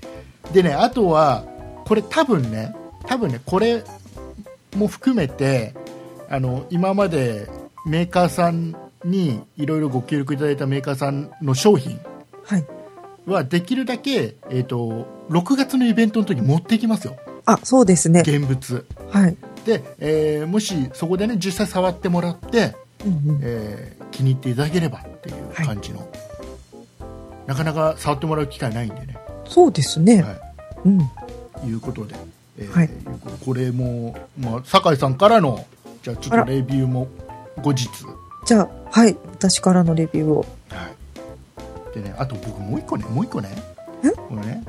[0.53, 1.45] でねあとは
[1.87, 2.74] これ多分ね
[3.07, 3.84] 多分ねこれ
[4.76, 5.74] も含めて
[6.28, 7.49] あの今まで
[7.87, 11.99] メーカーさんにいろいろご協力いただいたメーカーさんの商品
[12.45, 12.66] はい。
[13.26, 18.20] はできるだけ、えー、と6月のイベントの時に持っていきますよあ、そうですね。
[18.20, 19.37] 現物はい。
[19.64, 22.74] で、えーもしそこでね実際触ってもらって、
[23.05, 23.41] うんうん。
[23.43, 26.09] えー気に入っていただければっていう感じの、
[27.47, 30.22] なかなか触ってもらう機会ないんでね、そうですね。
[30.22, 30.37] は
[30.84, 30.99] うん。
[31.64, 32.14] い、いうことで、
[32.59, 32.90] えーはい
[33.44, 35.66] これも、まあ、酒井さんからの
[36.02, 37.09] じゃあちょっとレビューも
[37.62, 37.88] 後日、
[38.44, 39.16] じゃあ、はい。
[39.32, 40.46] 私からのレビューを。
[40.70, 40.90] は
[41.92, 43.50] い、でねあと僕もう一個ねもう一個ね
[44.04, 44.11] え？
[44.11, 44.62] このね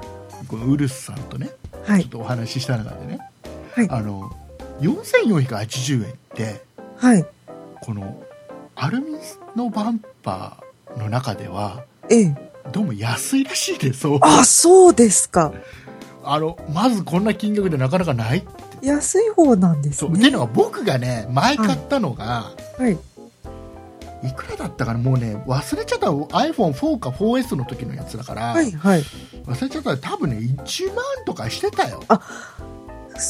[0.47, 1.49] このウルスさんとね
[1.85, 2.01] はい。
[2.01, 3.19] ちょっとお話しした中でね、
[3.73, 4.31] はいあの
[4.81, 6.61] 4480円って
[6.97, 7.25] はい。
[7.81, 8.21] この
[8.75, 9.13] アルミ
[9.55, 12.51] のバンパーの中ではええ。
[12.71, 15.53] どうも安いらしいですそうあ、そうですか。
[16.31, 18.45] あのまずこんな金額でなかなかない
[18.81, 20.31] 安い方なんですそう、っていうね。
[20.31, 22.97] のが僕がね前買ったのが、はい。
[24.27, 24.99] い、くらだったかな？
[24.99, 29.03] もうね忘れちゃった iPhone4 か 4S の時のやつだから、はい、はい。
[29.45, 32.03] 忘れちゃったら多分ね1万とかしてたよ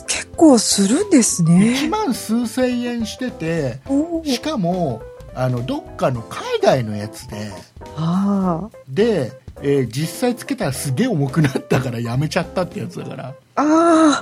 [0.08, 1.46] 結構するんです1
[1.84, 1.90] ね。
[1.90, 3.80] 万数千円してて
[4.26, 5.02] しかも
[5.36, 7.52] あのどっかの海外のやつで
[7.96, 9.32] あで、
[9.62, 13.62] えー実際つけたらすげえ重くなったからやめちゃったってやつだから、あ。
[13.62, 13.64] あ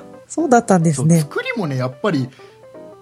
[0.01, 1.19] あ、そうだったんですね。
[1.21, 2.29] 作りもねやっぱり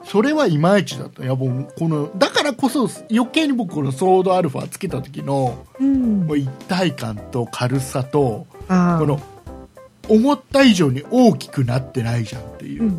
[0.06, 6.34] それはいまいちだったやっぱこのだからこそ余計に僕このソードアルファつけた時のうんも。
[6.34, 8.46] う一体感と軽さと。
[8.68, 9.20] この
[10.10, 12.92] 思った以上に大きくなってないじゃんっていう。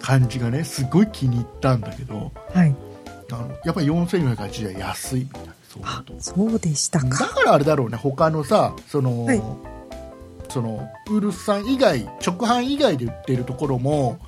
[0.00, 2.74] 感じがねすごい気に入ったんだけどはい。
[3.32, 5.82] あのやっぱり4480円安いみたいなそう
[6.18, 7.28] そうでしただか。
[7.28, 9.42] からあれだろうね他のさその、はい。
[10.48, 14.18] そのウルフさん以外直販以外で売ってるところも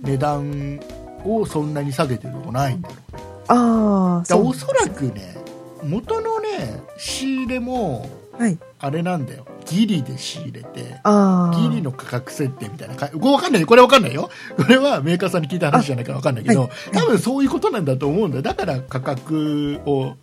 [0.00, 0.80] 値段
[1.22, 3.22] をそんなに下げてるとこないんだろうね。
[3.48, 5.36] ああ、おそらくね
[5.84, 8.58] 元のね仕入れもはい。
[8.78, 9.46] あれなんだよ。
[9.64, 10.80] ギリで仕入れて。
[10.82, 14.30] ギリの価格設定みたいなかこれわかんないこれわかんないよ。
[14.56, 16.70] これはメーカーさんに聞いた話じゃないからわかんないけど、はい。
[16.92, 18.42] 多分そういうことなんだと思うんだよ。
[18.42, 20.14] だから価格を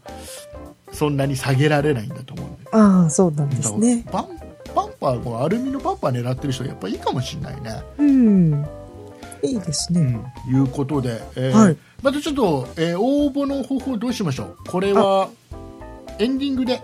[0.94, 4.04] そんなに下げられないんだと思うああ、そうなんですね。
[4.12, 4.28] バン
[4.76, 8.66] バンパーこうアルミのバンパー狙ってる人はやっぱいいかもしれないね、うん。
[9.44, 10.20] いいですね。
[10.48, 15.30] うん、いうことで、えーはいまたちょっと、えー応募の方法どうしましょうこれは
[16.20, 16.82] エンディングで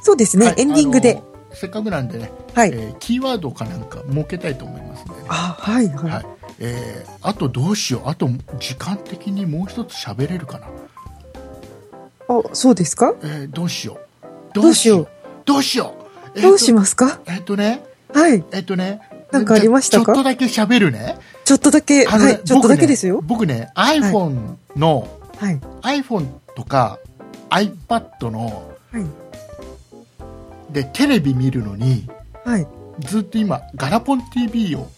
[0.00, 1.22] そうですね、はいエンディングで。
[1.52, 2.70] せっかくなんでね、はい。
[2.72, 5.26] えーキーワードかなんか設けたいと思いますんでね。
[5.28, 6.10] あ、はい、はい。
[6.10, 6.26] はい。
[6.60, 8.08] えーあとどうしよう。
[8.08, 10.68] あと時間的にもう一つ喋れるかな。
[12.28, 13.14] あ、そうですか？
[13.22, 14.26] えーどうしよう。
[14.54, 15.08] どうしよう。
[15.44, 15.94] どうしよ
[16.36, 16.40] う。
[16.40, 17.20] どうしまますか？
[17.26, 18.44] えっとね、はい。
[18.52, 19.00] えっとね。
[19.30, 20.04] なんかありましたか？
[20.06, 21.18] ちょっとだけ喋るね。
[21.44, 22.40] ちょっとだけ、はい。
[22.44, 23.20] ちょっとだけですよ。
[23.22, 25.08] 僕ね、iPhone の、
[25.38, 25.60] はい。
[25.82, 26.98] iPhone とか
[27.50, 29.04] iPad のはい。
[30.70, 32.08] でテレビ見るのに
[32.44, 32.66] はい。
[33.00, 34.88] ずっと今ガラポン TV を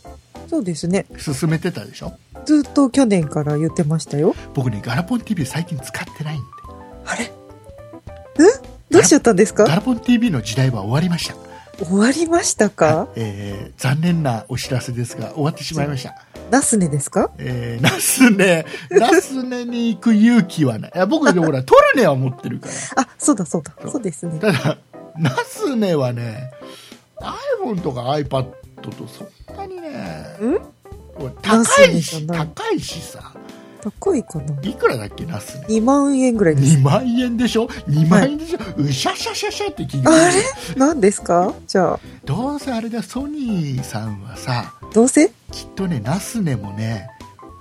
[0.49, 1.07] そうですね。
[1.18, 2.12] 進めてたでしょ？
[2.45, 4.35] ずっと去年から言ってましたよ。
[4.53, 6.47] 僕ねガラポン TV 最近使ってないんで
[7.07, 7.25] あれ？
[7.25, 7.31] え？
[8.91, 9.65] どうしちゃったんですか？
[9.65, 11.35] ガラポン TV の時代は終わりました、
[11.85, 13.09] 終わりましたか？
[13.17, 16.15] えー残念なお知らせですが終わってしまいました。
[16.51, 17.31] ナスネですか？
[17.39, 20.93] えー、ナスネナスネに行く勇気はない。
[20.95, 23.03] いや僕でほらトルネは持ってるから。
[23.03, 23.73] あ、そうだそうだ。
[23.91, 24.03] そう。
[24.03, 24.39] ですね。
[24.39, 24.79] ただ
[25.19, 26.51] ナスネはね
[27.65, 28.45] iPhone とか iPad
[28.83, 29.89] とそんなにね
[30.41, 30.61] ん？
[31.43, 33.33] 高いし高いしさ
[34.01, 34.61] 高いかな。
[34.62, 35.59] いくらだっけナス？
[35.68, 36.76] ネ2万円ぐらいです。
[36.78, 40.35] 2万円でしょ？2万円でしょ、うしゃしゃしゃしゃって聞いてあれ？
[40.76, 41.53] 何ですか？
[41.66, 47.09] じゃあ、どうせあれだソニーさんはさどうせきっとねナスネもね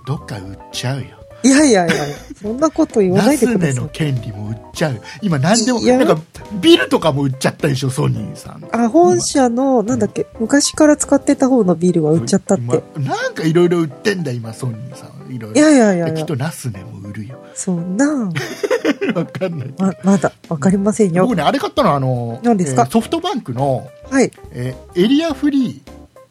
[0.07, 1.07] どっか売っちゃうよ
[1.43, 1.95] いやいやいや、
[2.41, 3.73] そんなこと言わなナいでください。
[3.73, 3.89] スネの。
[3.89, 4.95] 権利も売っちゃう。
[4.95, 6.21] よ今何でもなんか
[6.61, 8.63] ビルとかも売っちゃったでしょソニーさん。
[8.71, 12.63] あ、本社の、なんだっけ、昔から使ってた方のビールは売っちゃったって。
[12.97, 15.33] 今なんかいろいろ売ってんだ今ソニーさん。
[15.33, 16.13] いろいいろやいやいやいや。
[16.13, 17.37] きっと、ナスネも売るよ。
[17.55, 18.07] そんな、
[19.15, 19.73] わかんない。
[19.77, 21.23] ま、まだ、わかりませんよ。
[21.23, 21.35] 僕。
[21.35, 22.83] ねあれ買ったのあの何ですか？
[22.83, 25.81] えーソフトバンクの、はい、えーエリアフリ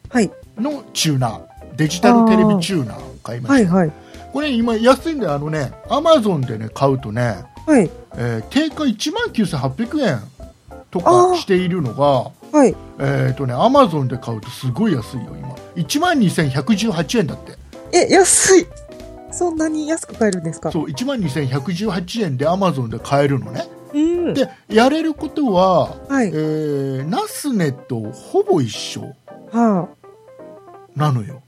[0.09, 1.41] はい、ーのチューナー。
[1.75, 3.93] デジタルテレビチューナーを買いました、はい、はい、
[4.33, 10.19] これ今安いんであのねアマゾンでね買うとね、はい、えー定価1万9800円
[10.91, 12.75] とかしているのがはい。
[12.99, 15.55] えっ、とねアマゾンで買うとすごい安いよ今。
[15.75, 17.53] 1万2118円だって。
[17.91, 18.67] え、安い。
[19.31, 20.71] そんなに安く買えるんですか？
[20.71, 23.67] そう1万2118円でアマゾンで買えるのね。
[23.93, 24.33] うん。
[24.35, 26.27] でやれることは、はい。
[26.27, 29.01] えーナスネとほぼ一緒
[29.51, 30.99] はあ。
[30.99, 31.41] なのよ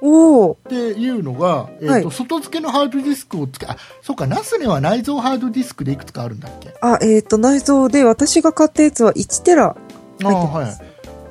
[0.00, 0.52] おお。
[0.52, 6.74] っていうのが、えーとはい外付けのハードディスクをつけあそうかナスネは内蔵ハードディスクでいくつかあるんだっけ？
[6.80, 9.76] あ、えっ、と、内蔵で私が買ったやつは1テラ
[10.22, 10.82] 入ってます。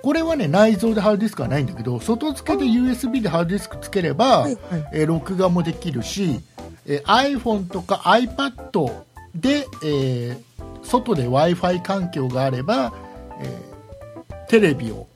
[0.04, 4.90] これはね内蔵でハードディスクはないんだけど外付けで USB でハードディスクつければ、はい、はい。
[4.94, 6.40] えー録画もできるし、
[6.86, 8.92] えー iPhone とか iPad
[9.36, 10.38] で、えー
[10.84, 12.94] 外で w i f i 環境があれば、
[13.42, 15.08] えーテレビを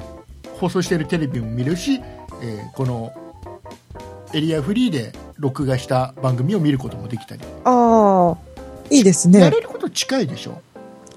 [0.60, 2.02] 放送しているテレビも見るし、
[2.42, 3.14] えーこの
[4.34, 8.38] エリアフリーで録画した番組を見ることもできたり、ああ、
[8.90, 9.52] いいですやね。
[9.52, 10.62] れること近いでしょ？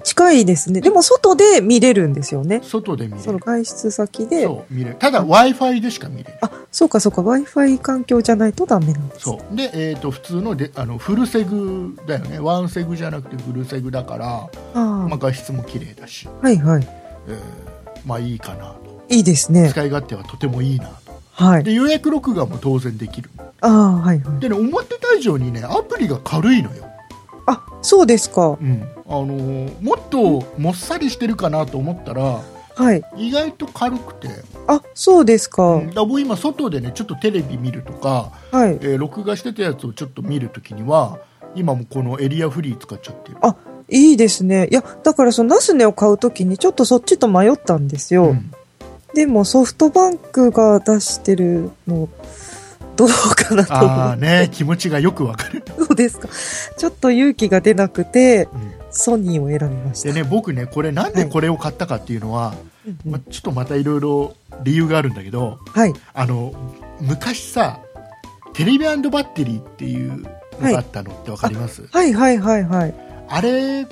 [0.03, 0.83] 近いですね。
[0.83, 2.61] でも外で見れるんですよね。
[2.63, 4.43] 外で見れるその外出先で。
[4.43, 7.23] そう見れるただ w i f i でしか見れるあ、そうかそうか。
[7.23, 9.21] Wi-Fi 環境じゃないとダメなんです。
[9.23, 16.89] そうで、えー、と普通のであのフルセグだよねワンセグじゃなくてフルセグだから、ああ、まあ、画質も綺麗だし、はいはい。
[17.29, 17.39] えー
[18.05, 19.71] まあいいかなといいですね。
[19.71, 21.04] 使い勝手はとてもいいなと
[21.35, 21.64] はい。
[21.64, 23.30] で予約録画も当然できる
[23.61, 24.41] ああ、はいはい。
[24.41, 26.85] でね思ってた以上にねアプリが軽いのよ、
[27.47, 28.57] あ、そうですか。
[28.61, 32.41] うんあのーもっともっさりしてるかなと思ったら
[32.76, 33.05] はい。
[33.16, 34.28] 意外と軽くて、
[34.66, 35.62] あ、そうですか。
[35.76, 38.78] うんだ僕今外でねちょっとテレビ見るとか、はい。
[38.80, 41.18] えー録画してたやつをちょっと見るときには
[41.55, 43.55] 今もこのエリアフリー使っちゃってるあ、
[43.89, 44.66] いいですね。
[44.70, 48.30] いや、だからそのナスネを買うときにちょっとそっちと迷ったんですよ。
[48.30, 48.51] うん
[49.15, 52.09] でもソフトバンクが出してるの、
[52.97, 54.17] どうかなと思ああ。
[54.17, 56.29] ね気持ちがよくわかる、そうですか。
[56.77, 60.12] ちょっと勇気が出なくて、うんソニーを選びました。
[60.12, 62.55] でね僕ねこれなんでこれを買ったかっていうのは、
[62.87, 65.93] うんうんまあ、ちょっとまたいろいろ理由があるんだけどはい。
[66.15, 66.53] あの
[67.01, 67.81] 昔さ
[68.53, 70.23] テレビバッテリーっていう
[70.61, 72.95] のがあったのってわかります、はいはいはいはい。
[73.29, 73.87] あれ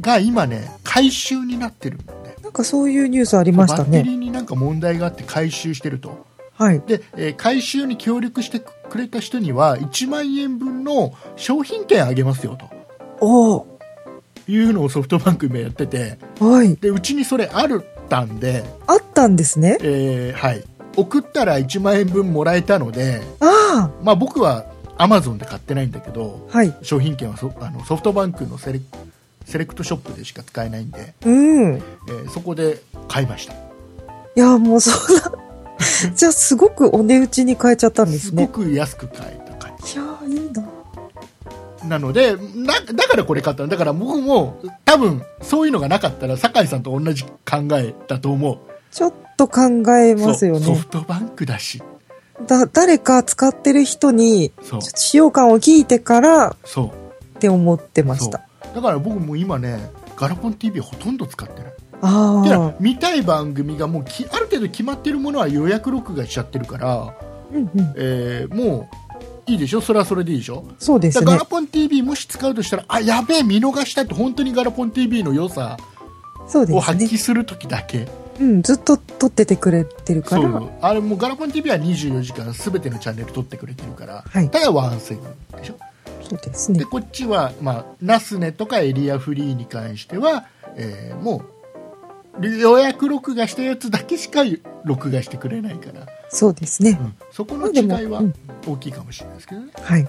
[0.00, 2.00] が今ね回収になってるん
[2.52, 3.90] なんかそういうニュースありましたね。
[3.90, 6.82] バッテリーになんか問題があって回収してるとはい。
[6.86, 12.66] で、えー回収に協力してくれた人には1万円分の商品券あげますよと
[13.20, 13.64] おー
[14.48, 16.76] いうのをソフトバンク今やっててはい。
[16.76, 19.78] でうちにそれあるったんで、あったんですね。
[19.80, 20.62] えーはい、
[20.96, 24.66] 送ったら1万円分もらえたので、あまあ、僕は
[24.98, 26.58] アマゾンで買ってないんだけどあ。
[26.58, 26.76] はい。
[26.82, 28.80] 商品券はソあのソフトバンクのセレ
[29.44, 31.74] セレクトショップでしか使えないんで、うん。
[31.76, 33.54] いえーそこで買いました
[34.34, 35.32] や、もうそんな、
[36.14, 38.48] じゃあすごくお値打ちに変えちゃったんですすごね。
[38.48, 40.62] く安く買えた感じいやー、いいな。
[41.88, 47.32] なのでなだからこれ買ったのだから僕も多分そういうのがなかったら酒井さんと同じ考
[47.72, 48.58] えだと思う
[48.92, 49.62] ちょっと考
[49.96, 50.86] えますよねソフ。
[50.86, 51.82] トバンクだし
[52.46, 54.52] だ、誰か使ってる人に、
[54.94, 56.56] 使用感を聞いてからっ
[57.38, 58.42] て思ってました。
[58.74, 62.74] だから僕も今ねガラポン TV ほとんど使ってないあ。
[62.80, 67.14] 見たい番組がもうきある程度決まってるものは予約録画しちゃってるから、
[67.52, 67.70] うんうん。
[67.96, 68.96] えーもう
[69.50, 69.80] いいでしょ？
[69.80, 70.64] それはそれでいいでしょ？
[70.78, 71.44] そうですねガラ。
[71.44, 75.76] ポン TV もし使うとしたらあやべえ見逃したって本当にガラポン TV の良さ
[76.48, 77.16] を発揮。
[77.18, 78.06] する時だけ、
[78.40, 80.42] うん、ずっと撮っててくれてるから。
[80.42, 85.22] そうあれもうガラポン TV は24時間全てのチャンネル撮ってくれてるから、はいただワンセグ
[85.56, 85.74] でしょ？
[86.36, 86.84] そうですねで。
[86.84, 94.40] こっちは、まあ、ナスネとかエリアフリーに関しては、えーもう予約録画したやつだけしか
[94.84, 97.04] 録画してくれないから、そうですねう。
[97.04, 98.22] んそこの違いは
[98.66, 99.70] 大きいかもしれないですけどね。
[99.82, 100.08] はい。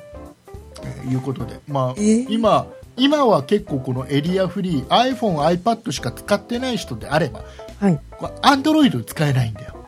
[0.83, 2.65] えーいうことで、まあえー今
[2.95, 7.41] 今は結構このエリアフリー iPhone、iPad しか使ってない人であれば
[7.79, 7.99] はい。
[8.11, 9.82] これ Android 使えないんだよ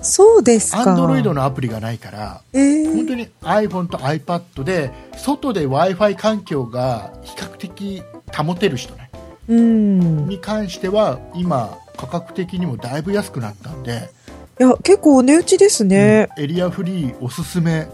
[0.00, 0.94] そうですか。
[0.94, 2.96] Android のアプリがないからえー。
[2.96, 8.02] 本当に iPhone と iPad で外で w i f i 環境が比較的
[8.36, 9.10] 保てる人ね。
[9.48, 10.00] うん。
[10.00, 14.10] いに関しては今価格的にもだいぶ安くなったんで、
[14.58, 16.28] や、結構お値打ちですね。
[16.36, 17.88] エリアフリーおすすめ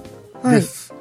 [0.45, 0.95] です、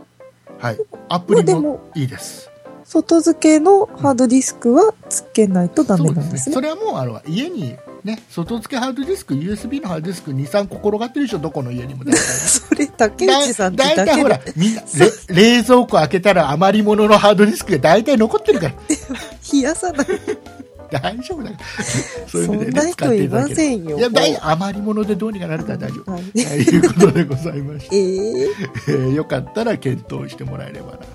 [0.60, 0.78] はい。
[1.10, 2.50] アプリもいいです。
[2.84, 6.32] 外付けのハードディスクはつけないとダメそうなんですね。
[6.34, 6.54] ですね。
[6.56, 14.82] それはもうあの家にね外付けハードディスク USB のハードディスク23個転がってるでしょどこの家にも それ、竹内さんってだいたいほらみんな
[15.28, 18.74] れ冷蔵庫開けたら余り物のハードディスクが大体残ってるから
[19.52, 20.08] 冷やさない。
[20.92, 21.58] 大丈夫だよ
[22.28, 23.98] そういうそ意味で、ね、んな人いませんよ。
[23.98, 28.48] いや大余り物でどうにかなるから大丈夫はい ということでございまして、えー？
[28.90, 31.06] えーよかったら検討してもらえればなと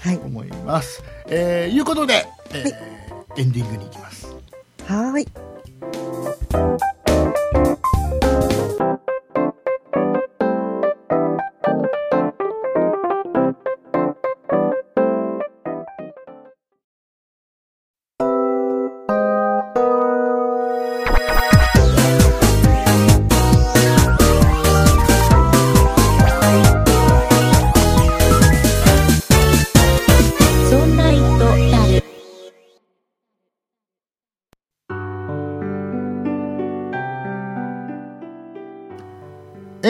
[0.00, 0.16] はい。
[0.24, 1.02] 思います。
[1.28, 2.96] えーいうことで、えー
[3.40, 4.28] エンディングに行きます。
[4.84, 5.28] はーい。
[6.50, 6.95] そ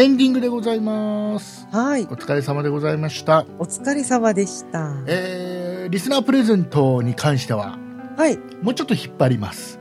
[0.06, 1.66] エンディングでございます。
[1.72, 2.04] はい。
[2.04, 3.44] お疲れ様でございました。
[3.58, 4.92] お疲れ様でした。
[5.08, 7.76] えーリスナープレゼントに関しては、
[8.16, 8.38] はい。
[8.62, 9.80] もうちょっと引っ張ります。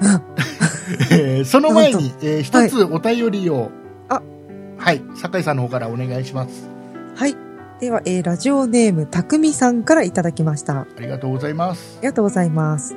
[1.12, 3.70] えーその前に、えー一つお便りを、
[4.08, 4.22] あ
[4.78, 6.66] はい、酒井さんの方からお願いします。
[7.14, 7.36] はい。
[7.78, 10.78] では、えーラジオネーム、たくみさんからいただきました。
[10.78, 11.98] あありがとうございます。
[12.00, 12.96] りがとうございます。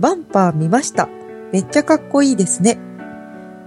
[0.00, 1.10] バンパー見ました。
[1.52, 2.78] めっちゃかっこいいですね。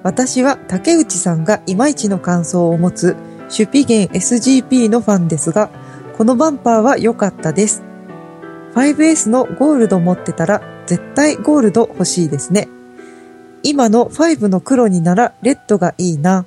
[0.05, 3.15] 私は竹内さんがいまいちの感想を持つ
[3.49, 5.71] シュピゲン SGP のファンですが、
[6.15, 7.81] このバンパーは良かったです。
[8.75, 12.67] 5S のゴールド持ってたら絶対ゴールド欲しいですね。
[13.63, 16.45] 今の5の黒にならレッドがいいな。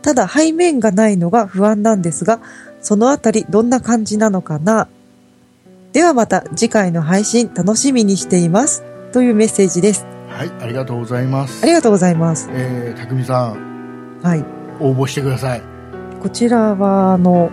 [0.00, 2.40] ただ背面がないのが不安なんですが、
[2.80, 4.88] そのあたりどんな感じなのかな。
[5.92, 8.82] ではまた次回の配信楽しみにしています。
[9.12, 10.17] というメッセージです。
[10.38, 11.64] はい、ありがとうございます。
[11.64, 12.48] ありがとうございます。
[12.52, 14.44] えー、たくみさん、はい。
[14.78, 15.62] 応募してください。
[16.22, 17.50] こちらは、あの、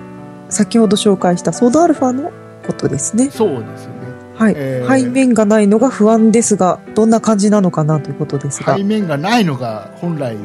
[0.50, 2.32] 先ほど紹介したソードアルファの
[2.64, 3.32] ことですね。
[3.32, 3.96] そうですよね。
[4.36, 4.54] はい。
[4.56, 8.84] えー背面がないのが不安ですが、どんな感じなのかなということですが背。
[8.84, 10.38] 面がないのが本来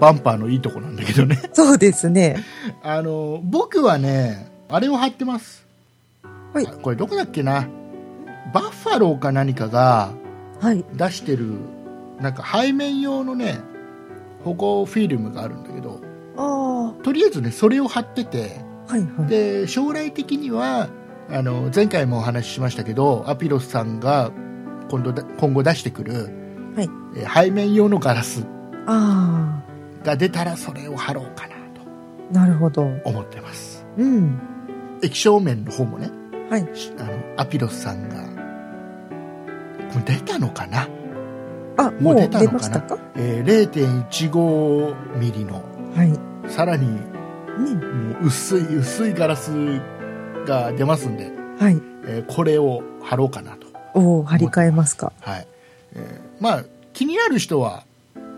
[0.00, 1.40] バンパーのいいとこなんだけどね。
[1.54, 2.42] そうですね。
[2.82, 5.64] あの、僕はね、あれを貼ってます。
[6.52, 7.68] はいあこれどこだっけな。
[8.52, 10.10] バッファローか何かが
[10.60, 10.84] はい。
[10.94, 11.52] 出してる、
[12.24, 13.60] なんか背面用のね、
[14.44, 16.00] 保護フィルムがあるんだけど、
[16.38, 19.28] あとりあえずね、それを貼ってて、あ、はいはい。
[19.28, 20.88] で、将来的には、
[21.30, 24.32] あの、前回もお話ししましたけど、アピロスさんが
[24.90, 26.14] 今度だ、今後出してくる、
[26.74, 28.44] はいえー背面用のガラス
[28.86, 29.62] あ
[30.02, 32.82] が出たらそれを貼ろうかなあ、なるほど。
[32.82, 33.86] と思ってます。
[33.98, 34.40] うん。
[35.02, 36.10] 液晶面の方もね、
[36.48, 36.68] はい。
[36.74, 38.24] しあの、アピロスさんが、
[39.92, 40.88] これ出たのかな
[41.76, 42.84] あ、もう出出たのかな？
[43.16, 45.62] えー0.15ミリの、
[45.94, 46.50] はい。
[46.50, 48.10] さらにうん。
[48.10, 49.50] もう薄い薄いガラス
[50.46, 51.80] が出ますんで、はい。
[52.06, 53.66] えーこれを貼ろうかなと。
[53.94, 55.12] おお張り替えますか。
[55.20, 55.46] はい。
[55.94, 57.84] えーまあ、気になる人は、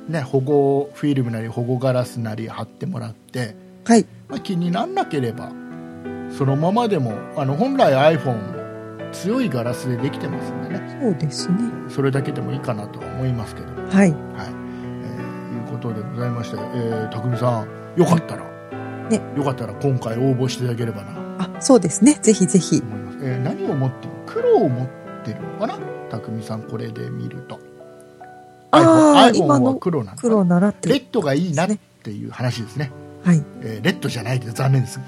[0.08, 4.06] ね、保護フィルムなり保護ガラスなり貼ってもらって、はい。
[4.28, 5.50] まあ、気にならなければ、
[6.36, 8.65] そのままでも、あの、本来 iPhone
[9.22, 10.98] 強いガラスでできてますんでね。
[11.00, 11.58] そうですね。
[11.88, 14.10] それだけでもいいかなとは思いますけどはい、はい。
[14.10, 18.44] えーいうことでございまして、えー、匠さんよかったら、
[19.10, 19.22] ね。
[19.36, 21.12] よかったら今回応募していただければな。
[21.38, 22.14] あ、そうですね。
[22.22, 22.80] ぜひぜひ。
[22.80, 22.86] と。
[22.86, 24.12] 思います、えー何を持ってる？
[24.26, 24.88] 黒を持っ
[25.24, 25.78] てるのかな？
[26.10, 27.58] 匠さんこれで見ると。
[28.72, 31.68] あー iPhone, 今 iPhone のは黒なのかな黒習ってレッドがいいなっ
[32.02, 32.90] ていう話ですね。
[33.24, 33.42] はい。
[33.62, 34.52] えーレッドじゃないです。
[34.52, 35.00] 残念です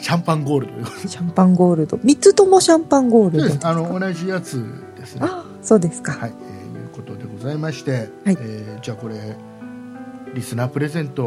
[0.00, 1.08] シャンパンゴールド。
[1.08, 1.98] シャンパンゴールド。
[2.02, 3.68] 三つともシャンパンゴールド。
[3.68, 4.64] あの同じやつ
[4.96, 5.22] ですね。
[5.24, 6.12] あ、そうですか。
[6.12, 8.36] はい、えーいうことでございまして、はい。
[8.40, 9.36] えーじゃあこれ
[10.34, 11.24] リスナープレゼント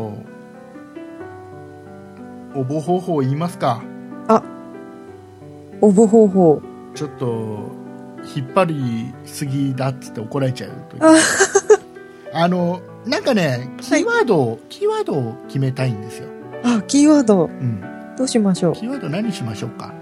[2.55, 3.83] 応募方法言いますか。
[5.81, 6.61] 応募方法。
[6.95, 7.71] ちょっと
[8.35, 11.15] 引っ張りすぎだっつって怒られちゃうというあ
[12.33, 16.29] あのなんかねキーワードを、キーワードを決めたいんですよ、
[16.63, 17.45] あ、キーワード。
[17.45, 17.81] うん、
[18.17, 18.73] どうしましょう？
[18.75, 19.93] キーワード何しましょうか？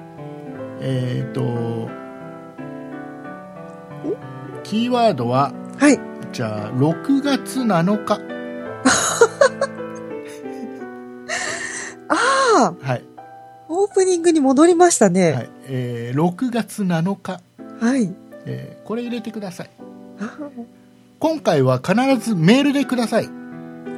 [0.81, 1.89] えっ、と
[4.63, 5.99] キーワードははい。
[6.31, 8.19] じゃあ6月7日。
[12.07, 13.03] ああ、はい、
[13.69, 15.47] オープニングに戻りましたはね。
[15.47, 15.49] い。
[15.67, 17.39] えー6月7日、
[17.85, 18.13] はい。
[18.45, 19.69] えーこれ入れてください。
[20.19, 20.37] あ
[21.19, 21.93] 今回は必
[22.29, 23.29] ずメールでください、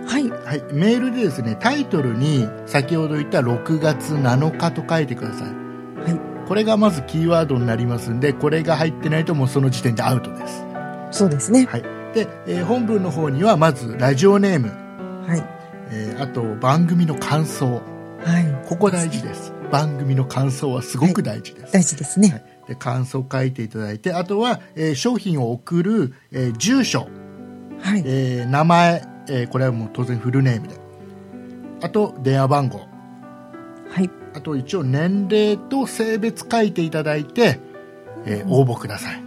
[0.05, 0.29] はい。
[0.29, 6.47] はい、メールでですねタイトルに先ほど言った6月7日と書いてください、はい。
[6.47, 10.65] これがまずキーワードになりますんでこれが入ってないともうその時点でアウトです、
[11.11, 11.65] そうですね。
[11.65, 11.81] はい
[12.13, 14.67] でえー本文の方にはまずラジオネーム、
[15.27, 15.43] はい。
[15.89, 17.81] えーあと番組の感想
[18.23, 18.67] はい。
[18.67, 22.29] ここ大事です番組の感想はすごく大事です、大事ですね。
[22.29, 27.09] はいで感想を書いていただいてあとは、えー商品を送る、えー住所、
[27.81, 28.03] はい。
[28.05, 30.75] えー名前、えーこれはもう当然フルネームで
[31.81, 32.87] あと電話番号
[33.89, 34.09] はい。
[34.33, 37.59] あと一応年齢と性別書いていただいて、
[38.25, 39.21] えー応募ください、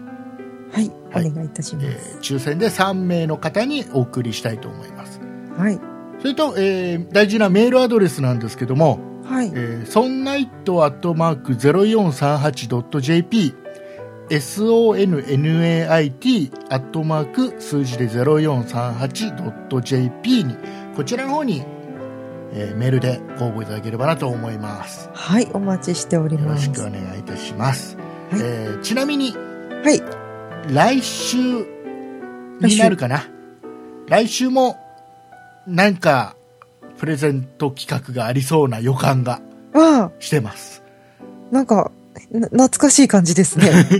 [0.72, 0.90] はい。
[1.12, 2.18] おはい願いいたしまえす。
[2.18, 5.20] ー抽選で3名の方にお送りしたいと思います
[5.56, 5.78] はい。
[6.20, 9.48] それと、えー大事なメールアドレスなんですけどもはい。
[9.54, 13.54] えー、ソンナイトアットマーク 0438.jp
[14.28, 16.00] sonnait ア
[16.76, 20.56] ットマーク数字で 0438.jp に
[20.96, 21.62] こちらの方に、
[22.52, 25.48] えーメールでご応募いただければなと思いますはい。
[25.52, 26.64] お待ちしておりよろます。
[26.64, 28.06] しくお願いいたします、はい
[28.40, 29.38] えーちなみには
[29.92, 30.02] い。
[30.72, 31.36] 来週
[32.60, 33.22] になるかな？
[34.08, 34.76] 来週も
[35.66, 36.34] なんか
[36.98, 39.40] プレゼント企画がありそうな予感が
[40.18, 40.82] してます
[41.52, 41.82] なんか、な
[42.32, 43.70] 懐かしい感じですね。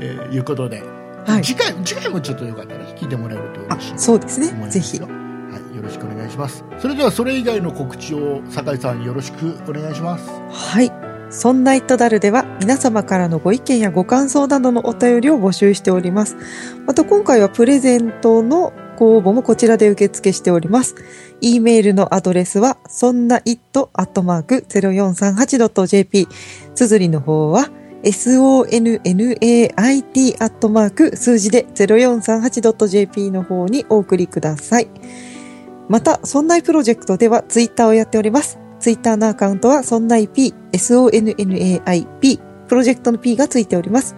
[0.00, 0.82] えーいうことで、
[1.26, 1.44] はい。
[1.44, 4.98] 次回次回もちょっとよかったら聞いてもらえるとあ嬉しい、なそうですねぜひ。
[4.98, 10.92] はい、よろしくお願いしますそれではそれ以外の告知を酒井さんよろしくお願いしますはい。
[11.30, 16.36] そんなイットダルでは皆様からのご意見やご感想などのお便りを募集しております。
[16.86, 20.94] また今回はプレゼントのご応募もこちらで受付しております。
[21.40, 26.28] e メールのアドレスは、そんな it.0438.jp。
[26.74, 27.70] 綴りの方は、
[28.02, 34.88] sonnait アットマーク数字で 0438.jp の方にお送りください。
[35.88, 38.58] また、そんないプロジェクトではツイッターをやっております。
[38.80, 44.16] ツイッターのアカウントは、そんない P、SONNAIP、プロジェクトの P がついております。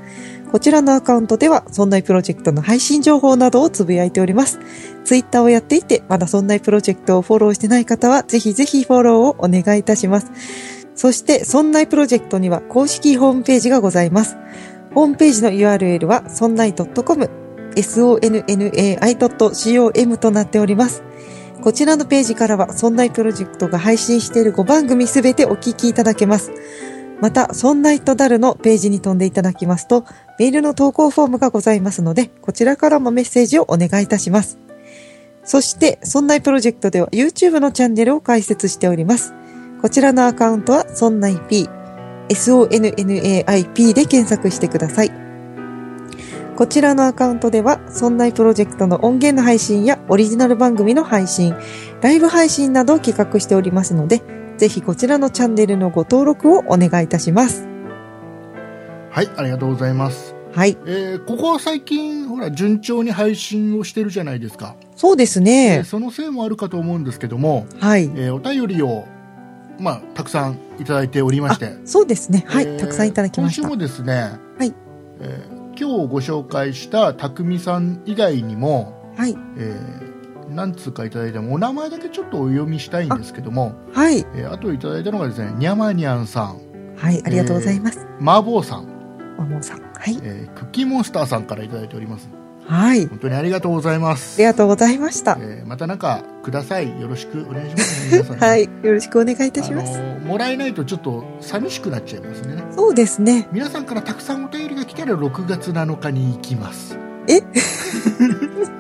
[0.51, 4.61] こちらのアカウントでは、そんないプロジェクトの配信情報などをつぶやいております。
[5.05, 10.31] ツイッターをやっていて、まだそんないプロジェクトをフォローしてない方は、ぜひぜひフォローをお願いいたします。
[10.95, 14.37] そして、そんないプロジェクトには公式ホームページがございます。
[14.95, 17.31] ホームページの URL は、そんない .com、
[17.75, 21.03] sonnai.com となっております。
[21.61, 26.53] こちらのページからは、そんないプロジェクトが配信している5番組すべてお聞きいただけます。
[27.21, 30.05] また、そんないとダルのページに飛んでいただきますと、
[30.39, 34.59] メールの投稿フォームがございますので、こちらからもメッセージをお願いいたします。
[35.43, 39.33] そして、そんないプロジェクトでは YouTube のチャンネルを開設しております。
[39.81, 41.69] こちらのアカウントは、そんない P、
[42.29, 45.27] SONNAIP で検索してください。
[46.57, 51.55] こちらのアカウントでは、そんないプロジェクトの音源の配信やオリジナル番組の配信、
[52.03, 54.23] ライブ配信などを企画しておりますので、
[54.59, 57.67] ぜひこちらのチャンネルのご登録をお願いいたします。
[59.11, 60.77] はいありがとうございます、はい。
[60.87, 65.85] えーここ最近ほら順調に配信をしてるじゃないですか、そうですえーね。
[65.85, 68.05] そのせいもあるかと思うんですけども、はい。
[68.15, 69.07] えーお便りを
[69.79, 72.45] まあたくさんいただいておりましてそうですね。
[72.47, 72.65] はい。
[72.65, 73.77] えーたくさんいただきました今週。
[73.77, 74.75] もですね、はい
[75.21, 79.37] えー今日ご紹介した匠さん以外にも、はい。
[79.59, 80.06] えー、
[80.51, 84.19] 何通かいただいてもお名前だけちょっとお読みしたいんですけどもはい。
[84.35, 86.61] えーあといただいたのがですねにゃまにゃんさん
[86.97, 87.23] はい。
[87.25, 88.07] ありがとうございます。
[88.21, 88.87] マーボーさん
[89.39, 89.81] マモさん。
[89.81, 90.19] はい。
[90.23, 92.29] えークッキーモンスターさんからいただいております
[92.67, 93.05] はい。
[93.05, 95.37] あ本当にありがとうございますりがとうございました。
[95.41, 98.65] えーまたなんかくださいよろしくお願いしますね皆さんねはい。
[98.65, 99.99] よろしくお願いいたします。
[99.99, 103.47] あのーもらえないとちょっと寂しくなっちゃいますねそうですね。
[103.53, 106.99] 皆さんからたくさんお便りが来たら6月7日に行きます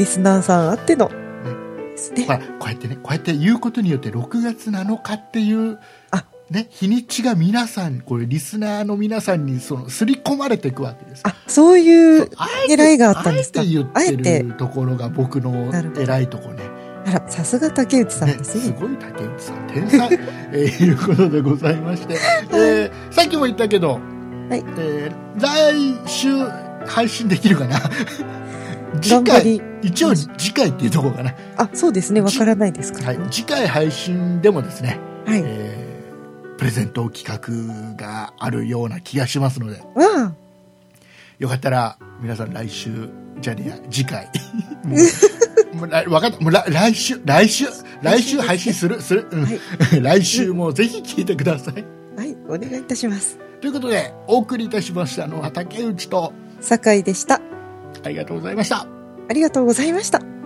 [0.00, 1.08] リスナーさんあっての。
[1.10, 2.24] ですね。
[2.24, 2.32] ほ。
[2.32, 5.78] らこうやってねこうやって言うことによって6月7日っていう
[6.10, 6.24] あ。
[6.50, 12.28] ね、日にちが皆さんこれリスナーの皆さんにその刷り込まれていくわけですあ、そういう
[12.68, 13.60] 狙いがあったんですか？
[13.60, 13.84] あえて言
[14.20, 16.64] ってるところが僕の偉いとこね。
[17.06, 18.64] あら、さすが竹内さんねですね。
[18.64, 20.08] すごい竹内さん天才、
[20.52, 22.14] えーいうことでございまして、
[22.52, 23.92] えーさっきも言ったけど、
[24.48, 24.64] はい。
[24.78, 26.30] えー来週
[26.86, 27.78] 配信できるかな？
[29.00, 29.62] 次回り。
[29.82, 32.20] 一応次回っていうところかな、あ、そうですね。
[32.20, 35.42] わからないですからね。、はい次回配信でもですね、はい。
[35.44, 35.90] えー
[36.60, 40.34] プレゼント企画があるような気がしますのでわ
[41.38, 43.08] よかったら皆さん来週
[43.40, 44.28] じゃねえや次回
[44.84, 44.94] も
[45.72, 47.64] うもう来わかったもう来来週来週
[48.02, 49.58] 来週配信するする、うんはい
[50.02, 51.82] 来週もぜひ聞いてください
[52.18, 52.20] あ。
[52.20, 52.36] はい。
[52.46, 53.38] お願いいたします。
[53.62, 57.40] ということでお送りいたしましたのは竹内と酒井でした。
[58.02, 58.86] ありがとうございました
[59.28, 60.39] ありがとうございました。